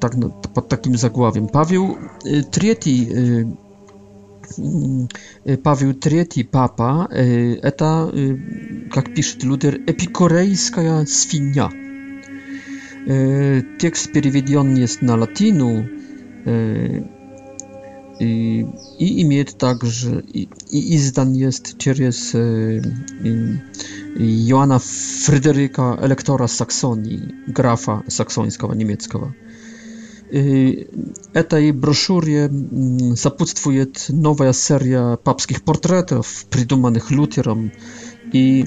так 0.00 0.14
под 0.54 0.68
таким 0.68 0.96
заглавием. 0.96 1.48
Павел 1.48 1.98
zagławiem. 2.24 2.50
III 2.50 3.56
Mm, 4.58 5.06
y, 5.46 5.58
Paweł 5.58 5.92
III, 6.10 6.44
papa, 6.44 7.08
y, 7.12 7.60
eta, 7.62 8.06
y, 8.16 8.36
jak 8.96 9.14
pisze 9.14 9.38
Luther, 9.48 9.74
epikorejska 9.86 10.80
swinia. 11.06 11.68
Tekst 13.78 14.10
przewidziony 14.10 14.80
jest 14.80 15.02
na 15.02 15.16
latynu 15.16 15.84
i 18.98 19.20
imię 19.20 19.44
także, 19.44 20.22
i 20.70 20.94
izdan 20.94 21.34
jest 21.36 21.76
przez 21.76 22.36
Joana 24.46 24.78
Fryderyka, 25.24 25.96
elektora 26.00 26.48
Saksonii, 26.48 27.20
grafa 27.48 28.02
saksońskiego, 28.08 28.74
niemieckiego 28.74 29.32
этой 30.30 31.72
брошюре 31.72 32.50
сопутствует 33.16 34.06
новая 34.08 34.52
серия 34.52 35.16
папских 35.16 35.62
портретов, 35.62 36.44
придуманных 36.50 37.10
Лютером 37.10 37.72
и 38.32 38.62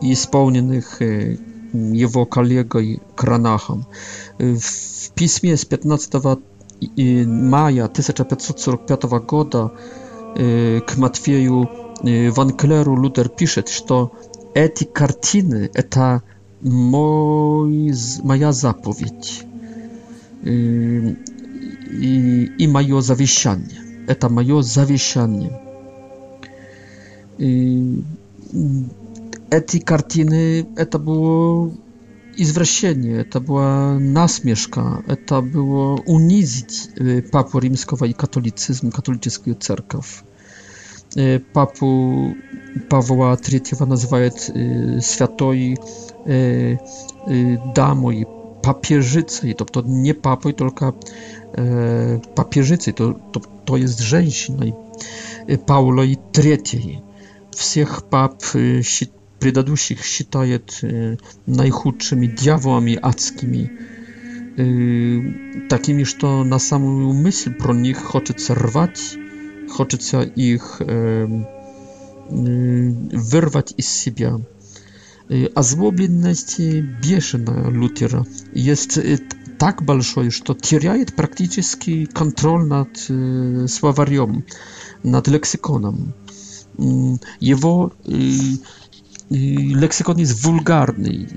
исполненных 0.00 1.00
его 1.02 2.24
коллегой 2.24 3.00
Кранахом. 3.16 3.86
В 4.38 5.10
письме 5.14 5.54
с 5.56 5.64
15 5.64 6.14
мая 6.14 7.84
1545 7.84 9.02
года 9.26 9.72
к 10.36 10.86
Матфею 10.96 11.68
Ван 12.00 12.50
Клеру 12.56 12.96
Лютер 12.96 13.28
пишет, 13.28 13.68
что 13.68 14.12
эти 14.54 14.84
картины— 14.84 15.68
это 15.74 16.22
мой, 16.60 17.92
моя 18.22 18.52
заповедь 18.52 19.42
i, 22.00 22.50
i 22.58 22.68
moje 22.68 23.02
zawieszanie. 23.02 23.82
Eta 24.06 24.28
moje 24.28 24.62
zawieszanie. 24.62 25.50
Eti 29.50 29.80
kartiny, 29.82 30.64
to 30.90 30.98
było 30.98 31.68
izwrasienie, 32.36 33.24
to 33.24 33.40
była 33.40 33.98
nasmieszka, 34.00 35.02
to 35.26 35.42
było 35.42 36.00
unizić 36.06 36.88
y, 37.00 37.22
papu 37.30 37.60
rzymskiego 37.60 38.06
i 38.06 38.14
katolicyzm, 38.14 38.90
katolickiego 38.90 39.58
cerkaw. 39.60 40.24
Y, 41.16 41.40
papu 41.52 42.12
Pawła 42.88 43.36
III 43.52 43.62
nazywają 43.88 44.30
y, 44.56 44.98
świętoj 45.02 45.76
damoj, 47.74 48.26
papieżycy, 48.74 49.54
to, 49.54 49.64
to 49.64 49.82
nie 49.86 50.14
papo, 50.14 50.52
tylko 50.52 50.92
e, 51.54 52.90
to, 52.94 53.14
to, 53.32 53.40
to 53.64 53.76
jest 53.76 54.00
żeńszyna. 54.00 54.58
No 54.64 54.72
e, 55.54 55.58
Paulo 55.58 56.04
i 56.04 56.16
III. 56.44 57.00
Wszystkich 57.56 58.02
pap 58.02 58.32
e, 58.54 58.58
przedadusich 59.38 60.04
считаje 60.06 60.56
e, 60.56 60.60
najchudszymi 61.46 62.28
diabłami 62.28 62.98
adskimi. 62.98 63.62
E, 63.62 63.68
takimi, 65.68 66.04
że 66.04 66.14
na 66.44 66.58
samą 66.58 67.12
myśl 67.12 67.54
pro 67.54 67.74
nich 67.74 67.98
chce 68.36 68.54
rwać, 68.54 69.00
chce 69.94 70.24
ich 70.36 70.78
wyrwać 73.12 73.74
z 73.80 74.02
siebie. 74.02 74.32
Озлобленность 75.54 76.58
бешена 76.58 77.68
Лютера 77.68 78.26
есть 78.54 78.98
так 79.58 79.82
большой, 79.82 80.30
что 80.30 80.54
теряет 80.54 81.14
практически 81.14 82.06
контроль 82.06 82.64
над 82.64 82.88
э, 83.10 83.66
словарем, 83.68 84.44
над 85.02 85.28
лексиконом. 85.28 86.14
Его 86.78 87.92
э, 88.06 88.18
лексикон 89.28 90.16
есть 90.16 90.42
вульгарный. 90.44 91.28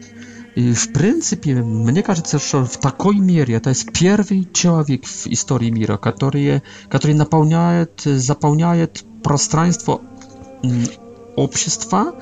И 0.55 0.73
в 0.73 0.93
принципе, 0.93 1.55
мне 1.55 2.03
кажется, 2.03 2.39
что 2.39 2.63
в 2.63 2.77
такой 2.79 3.17
мере 3.17 3.55
это 3.55 3.71
есть 3.71 3.91
первый 3.91 4.47
человек 4.53 5.05
в 5.05 5.27
истории 5.27 5.69
мира, 5.69 5.97
который, 5.97 6.61
который 6.89 7.15
наполняет, 7.15 8.01
заполняет 8.05 9.03
пространство 9.23 10.01
общества 11.35 12.13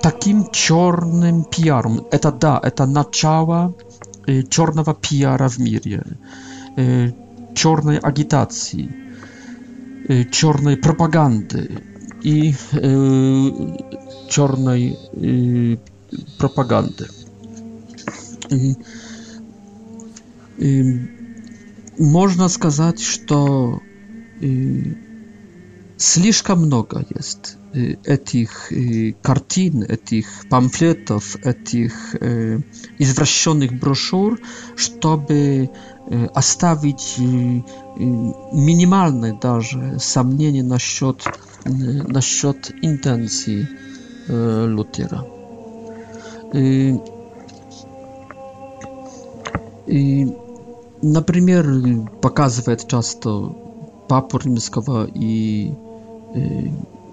takim 0.00 0.50
черным 0.50 1.44
пиаром. 1.44 2.06
Это 2.10 2.32
да, 2.32 2.58
это 2.62 2.86
начало 2.86 3.74
черного 4.48 4.94
пиара 4.94 5.48
в 5.48 5.58
мире, 5.58 6.02
черной 7.54 7.98
агитации, 7.98 8.90
черной 10.32 10.76
пропаганды 10.78 11.82
и 12.22 12.54
черной 14.30 14.98
пропаганды. 16.38 17.06
Можно 21.98 22.48
сказать, 22.48 23.00
что 23.02 23.80
слишком 25.98 26.60
много 26.64 27.04
есть 27.14 27.58
Y, 27.74 27.96
etych 28.06 28.72
y, 28.72 29.14
kartin, 29.22 29.84
etych 29.88 30.44
pamfletów, 30.50 31.36
etych 31.44 32.16
izwrażonych 32.98 33.78
broszur, 33.78 34.40
żeby 34.76 35.68
оставić 36.34 37.20
minimalne 38.54 39.38
даже 39.40 39.98
сомнение 39.98 40.64
насчет 40.64 41.24
насчет 42.08 42.72
intencji 42.82 43.66
Lutera. 44.66 45.22
I, 49.88 50.26
na 51.02 51.22
przykład 51.22 51.66
pokazuje 52.20 52.76
często 52.76 53.54
papu 54.08 54.38
rzymskiego 54.42 55.06
i 55.06 55.70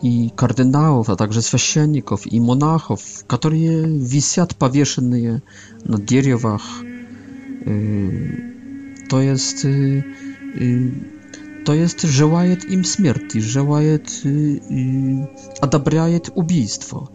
и 0.01 0.29
кардиналов, 0.35 1.09
а 1.09 1.15
также 1.15 1.41
священников 1.41 2.25
и 2.31 2.39
монахов, 2.39 3.01
которые 3.27 3.83
висят 3.97 4.55
повешенные 4.55 5.41
на 5.83 5.99
деревах. 5.99 6.61
То 9.09 9.21
есть, 9.21 9.63
то 11.65 11.73
есть 11.73 12.01
желает 12.07 12.63
им 12.65 12.83
смерти, 12.85 13.39
желает, 13.39 14.09
одобряет 15.59 16.29
убийство, 16.35 17.09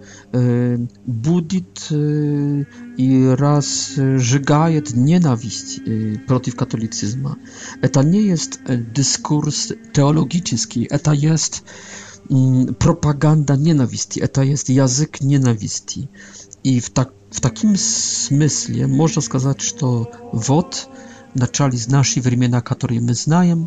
будет 1.07 1.87
и 1.91 3.35
разжигает 3.39 4.95
ненависть 4.95 5.81
против 6.27 6.57
католицизма. 6.57 7.37
Это 7.81 8.03
не 8.03 8.23
есть 8.23 8.61
дискурс 8.95 9.73
теологический, 9.95 10.85
это 10.85 11.13
есть 11.13 11.63
propaganda 12.79 13.57
nienawiści, 13.57 14.23
e, 14.25 14.29
to 14.29 14.43
jest 14.43 14.71
język 14.71 15.21
nienawiści. 15.21 16.09
I 16.65 16.81
w, 16.81 16.91
tak, 16.91 17.09
w 17.31 17.41
takim 17.41 17.79
smyśle 17.79 18.89
można 18.89 19.23
сказать, 19.23 19.63
że 19.63 19.75
na 21.37 21.47
czali 21.47 21.79
z 21.79 21.89
naszej 21.89 22.23
времена, 22.23 22.63
które 22.63 23.01
my 23.01 23.15
znamy, 23.15 23.67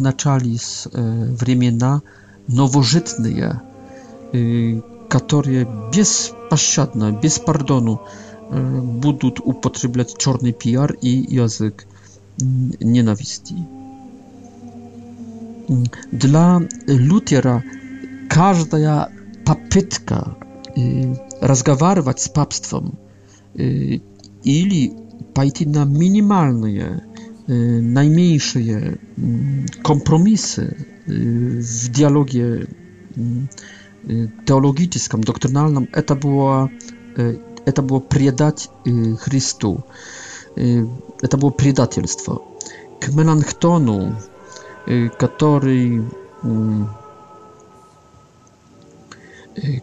na 0.00 0.12
czali 0.12 0.58
z 0.58 0.86
e, 0.86 0.90
времена 1.36 2.00
nowożytne, 2.48 3.28
e, 3.30 3.58
które 5.08 5.66
bezpośrednio, 5.96 7.12
bez 7.22 7.38
pardonu 7.38 7.98
e, 8.50 8.54
będą 9.00 9.30
upotrzebiać 9.44 10.14
czarny 10.14 10.52
PR 10.52 10.96
i 11.02 11.34
język 11.34 11.86
nienawiści 12.80 13.54
dla 16.12 16.60
Lutera 16.88 17.62
każda 18.28 19.10
papytka 19.44 20.34
y, 20.78 20.82
rozgawarwać 21.40 22.22
z 22.22 22.28
papstwem 22.28 22.96
y, 23.60 24.00
ili 24.44 24.92
pójść 25.34 25.66
na 25.66 25.84
minimalne, 25.84 27.00
y, 27.50 27.80
najmniejsze 27.82 28.58
kompromisy 29.82 30.74
w 31.58 31.88
dialogie 31.88 32.44
teologicznym, 34.44 35.20
doktrynalnym, 35.24 35.86
to 36.06 36.16
było 36.16 36.68
to 37.74 37.82
było 37.82 38.00
przydać 38.00 38.68
Chrystu. 39.18 39.82
To 41.30 41.38
było 41.38 41.50
przydatelstwo. 41.50 42.40
K 43.00 43.12
который 45.18 46.04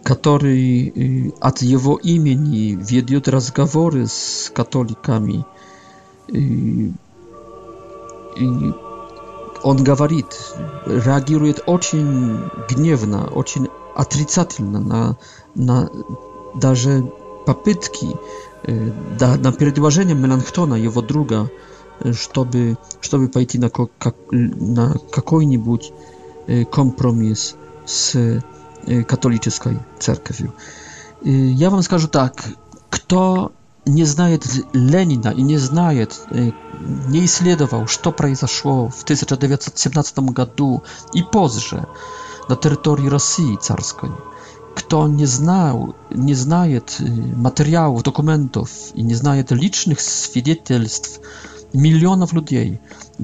который 0.03 1.33
от 1.39 1.61
его 1.61 1.97
имени 1.97 2.71
ведет 2.81 3.27
разговоры 3.27 4.07
с 4.07 4.51
католиками. 4.53 5.45
И, 6.29 6.91
и 8.37 8.73
он 9.63 9.83
говорит, 9.83 10.25
реагирует 10.87 11.63
очень 11.67 12.39
гневно, 12.69 13.27
очень 13.27 13.67
отрицательно 13.93 14.79
на, 14.79 15.17
на 15.53 15.91
даже 16.55 17.03
попытки, 17.45 18.07
да, 18.65 19.35
на 19.35 19.51
предложение 19.51 20.15
Меланхтона, 20.15 20.73
его 20.75 21.01
друга, 21.01 21.51
чтобы, 22.13 22.77
чтобы 23.01 23.27
пойти 23.27 23.59
на, 23.59 23.69
как, 23.69 24.15
на 24.31 24.93
какой-нибудь 25.11 25.91
компромисс 26.71 27.55
с 27.85 28.15
katolickiej 29.07 29.79
cerkwią. 29.99 30.47
Ja 31.57 31.69
wam 31.69 31.83
скажу 31.83 32.07
tak, 32.07 32.49
kto 32.89 33.49
nie 33.85 34.05
знает 34.05 34.43
Lenina 34.73 35.31
i 35.33 35.43
nie 35.43 35.59
знает, 35.59 36.27
nie 37.09 37.25
исследовал, 37.25 37.87
что 37.87 38.11
произошло 38.11 38.89
в 38.89 39.03
1917 39.03 40.19
году 40.19 40.81
и 41.13 41.23
позже 41.23 41.85
на 42.49 42.55
территории 42.55 43.07
России 43.09 43.57
царской, 43.61 44.09
kto 44.75 45.07
nie 45.07 45.27
znał, 45.27 45.93
nie 46.15 46.35
знает 46.35 46.97
materiałów, 47.35 48.03
dokumentów 48.03 48.71
i 48.95 49.03
nie 49.03 49.15
знает 49.15 49.51
licznych 49.51 50.01
świadectw 50.01 51.19
milionów 51.73 52.33
ludzi, 52.33 52.77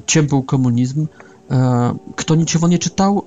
czym 0.06 0.26
był 0.26 0.42
komunizm, 0.42 1.06
e, 1.50 1.94
kto 2.16 2.34
niczego 2.34 2.68
nie 2.68 2.78
czytał, 2.78 3.22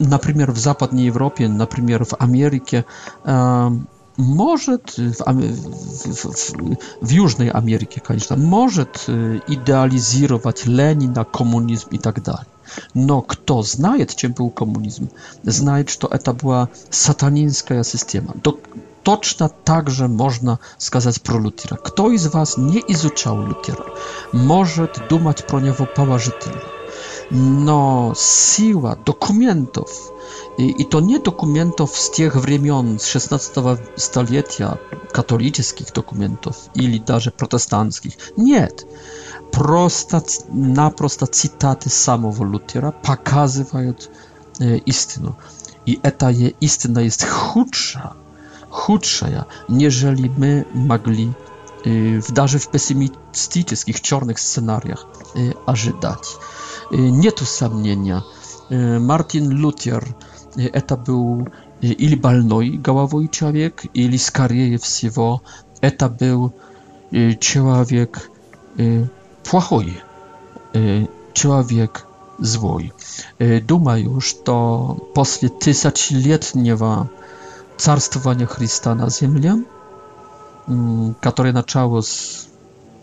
na 0.00 0.18
przykład 0.18 0.50
w 0.50 0.58
zachodniej 0.58 1.08
Europie, 1.08 1.48
na 1.48 1.66
przykład 1.66 2.08
w 2.08 2.14
Ameryce, 2.22 2.82
e, 3.26 3.76
może 4.18 4.78
w, 4.78 4.90
w, 5.16 5.28
Ameryce, 5.28 5.62
oczywiście, 8.02 8.36
może 8.36 8.86
idealizować 9.48 10.66
Lenina, 10.66 11.24
komunizm 11.24 11.86
i 11.90 11.98
tak 11.98 12.20
dalej. 12.20 12.44
No, 12.94 13.22
kto 13.22 13.62
znaje, 13.62 14.06
czym 14.06 14.32
był 14.32 14.50
komunizm, 14.50 15.06
znaje, 15.44 15.84
że 15.88 15.96
to 16.18 16.34
była 16.34 16.68
satanińska 16.90 17.84
systema. 17.84 18.32
Do, 18.42 18.52
точно 19.02 19.48
так 19.64 19.90
же 19.90 20.08
можно 20.08 20.58
сказать 20.78 21.22
про 21.22 21.38
Лютера. 21.40 21.76
Кто 21.76 22.10
из 22.10 22.26
вас 22.28 22.56
не 22.56 22.82
изучал 22.88 23.40
Лютера, 23.42 23.84
может 24.32 25.00
думать 25.08 25.46
про 25.46 25.60
него 25.60 25.86
положительно. 25.86 26.62
Но 27.30 28.14
сила 28.16 28.98
документов, 29.04 29.88
и, 30.56 30.68
и 30.68 30.84
то 30.84 31.00
не 31.00 31.18
документов 31.18 31.96
с 31.96 32.10
тех 32.10 32.34
времен, 32.36 32.98
с 32.98 33.04
16 33.04 33.78
столетия, 33.96 34.78
католических 35.12 35.92
документов 35.92 36.56
или 36.74 36.98
даже 36.98 37.30
протестантских, 37.30 38.14
нет. 38.36 38.86
Просто, 39.52 40.22
напросто 40.48 41.26
цитаты 41.26 41.90
самого 41.90 42.44
Лютера 42.44 42.92
показывают 42.92 44.10
э, 44.60 44.76
истину. 44.86 45.36
И 45.86 46.00
эта 46.02 46.28
истина 46.62 47.00
есть 47.00 47.24
худшая, 47.24 48.12
худшее, 48.70 49.46
нежели 49.68 50.28
мы 50.36 50.66
могли 50.72 51.32
даже 52.30 52.58
в 52.58 52.68
пессимистических 52.70 54.00
черных 54.00 54.38
сценариях 54.38 55.06
ожидать. 55.66 56.36
Нету 56.90 57.44
сомнения, 57.44 58.22
Мартин 58.70 59.50
Лютер 59.50 60.06
это 60.56 60.96
был 60.96 61.48
или 61.80 62.16
больной 62.16 62.70
головой 62.70 63.28
человек, 63.28 63.82
или 63.94 64.16
скорее 64.16 64.78
всего 64.78 65.42
это 65.80 66.08
был 66.08 66.52
человек 67.38 68.30
плохой, 69.48 70.02
человек 71.32 72.06
злой. 72.38 72.92
Думаю, 73.38 74.20
что 74.20 74.98
после 75.14 75.48
тысячелетнего 75.48 77.08
царствования 77.78 78.46
Христа 78.46 78.94
на 78.94 79.08
земле, 79.08 79.64
которое 81.20 81.52
началось 81.52 82.48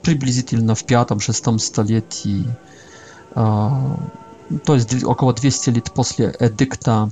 приблизительно 0.03 0.75
в 0.75 0.83
пятом-шестом 0.83 1.57
столетии, 1.57 2.45
то 3.33 3.89
есть 4.75 5.03
около 5.03 5.33
200 5.33 5.69
лет 5.71 5.91
после 5.91 6.35
эдикта 6.39 7.09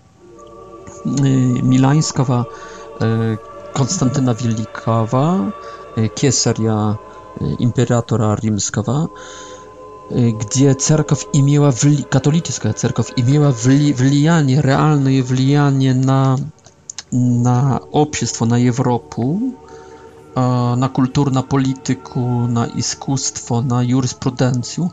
Миланского 1.05 2.45
Константина 3.73 4.35
Великого, 4.39 5.53
кесаря 6.15 6.99
императора 7.57 8.35
римского, 8.39 9.09
где 10.11 10.73
церковь 10.75 11.25
имела, 11.33 11.71
вли... 11.71 12.03
католическая 12.03 12.73
церковь 12.73 13.11
имела 13.15 13.51
вли... 13.51 13.93
влияние, 13.93 14.61
реальное 14.61 15.23
влияние 15.23 15.95
на 15.95 16.37
na 17.13 17.79
obszerstwo, 17.91 18.45
na 18.45 18.57
Europę, 18.59 19.21
e, 20.35 20.75
na 20.77 20.89
kulturę, 20.89 21.31
na 21.31 21.43
politykę, 21.43 22.19
na 22.49 22.65
iskustwo, 22.67 23.61
na 23.61 23.83
jurisprudencję, 23.83 24.87
e, 24.87 24.89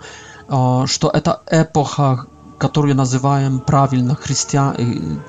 że 0.87 0.99
to 0.99 1.21
ta 1.21 1.41
epocha, 1.47 2.25
którą 2.59 2.89
ja 2.89 2.95
nazywam 2.95 3.61
prawilna 3.61 4.13
e, 4.13 4.17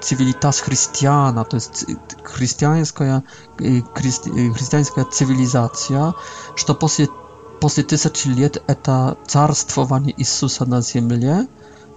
cywilitas 0.02 0.60
chrystiana, 0.60 1.46
to 1.46 1.58
jest 1.58 1.86
chrześcijańska 2.24 5.06
cywilizacja, 5.12 6.14
że 6.56 6.66
to 6.66 6.76
po 6.76 6.88
tysiąc 7.84 8.26
lat 8.38 8.58
to 8.84 9.16
carstwowanie 9.28 10.14
Jezusa 10.18 10.66
na 10.66 10.82
ziemi, 10.82 11.18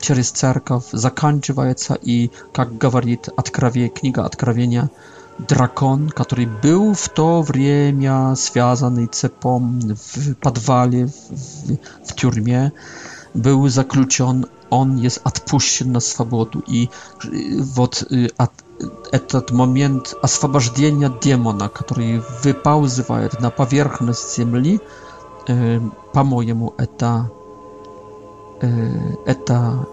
через 0.05 0.31
церковь 0.31 0.85
заканчивается 0.93 1.95
и, 1.95 2.31
как 2.53 2.77
говорит 2.77 3.29
откровение, 3.37 3.89
книга 3.91 4.27
Откровения, 4.27 4.91
дракон, 5.39 6.11
который 6.11 6.45
был 6.63 6.93
в 6.93 7.09
то 7.09 7.43
время 7.43 8.35
связанный 8.35 9.07
цепом 9.07 9.81
в 9.81 10.35
подвале, 10.35 11.07
в, 11.07 12.09
в 12.09 12.15
тюрьме, 12.15 12.71
był 13.35 13.69
zaключен, 13.69 14.45
on 14.71 14.99
jest 14.99 15.21
отпущен 15.25 15.93
na 15.93 16.01
swobodę 16.01 16.59
i 16.67 16.89
вот 17.61 18.05
этот 19.13 19.51
момент 19.51 20.15
освобождения 20.23 21.11
демона, 21.23 21.69
который 21.69 22.23
выползывает 22.43 23.41
на 23.41 23.51
поверхность 23.51 24.37
земли, 24.37 24.81
по-моему, 26.13 26.75
это 26.79 27.31
это 29.27 29.85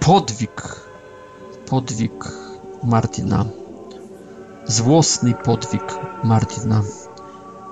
podwig, 0.00 0.76
podwig 1.66 2.24
Martina, 2.84 3.44
złosny 4.64 5.34
podwig 5.44 5.82
Martina 6.24 6.82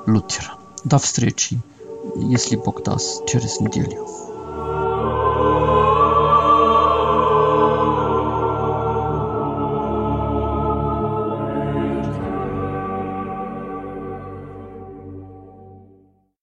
Lutera. 0.07 0.57
До 0.85 0.99
встречи, 0.99 1.59
jeśli 2.17 2.57
Бог 2.57 2.83
даст, 2.83 3.25
через 3.27 3.61
неделю. 3.61 4.24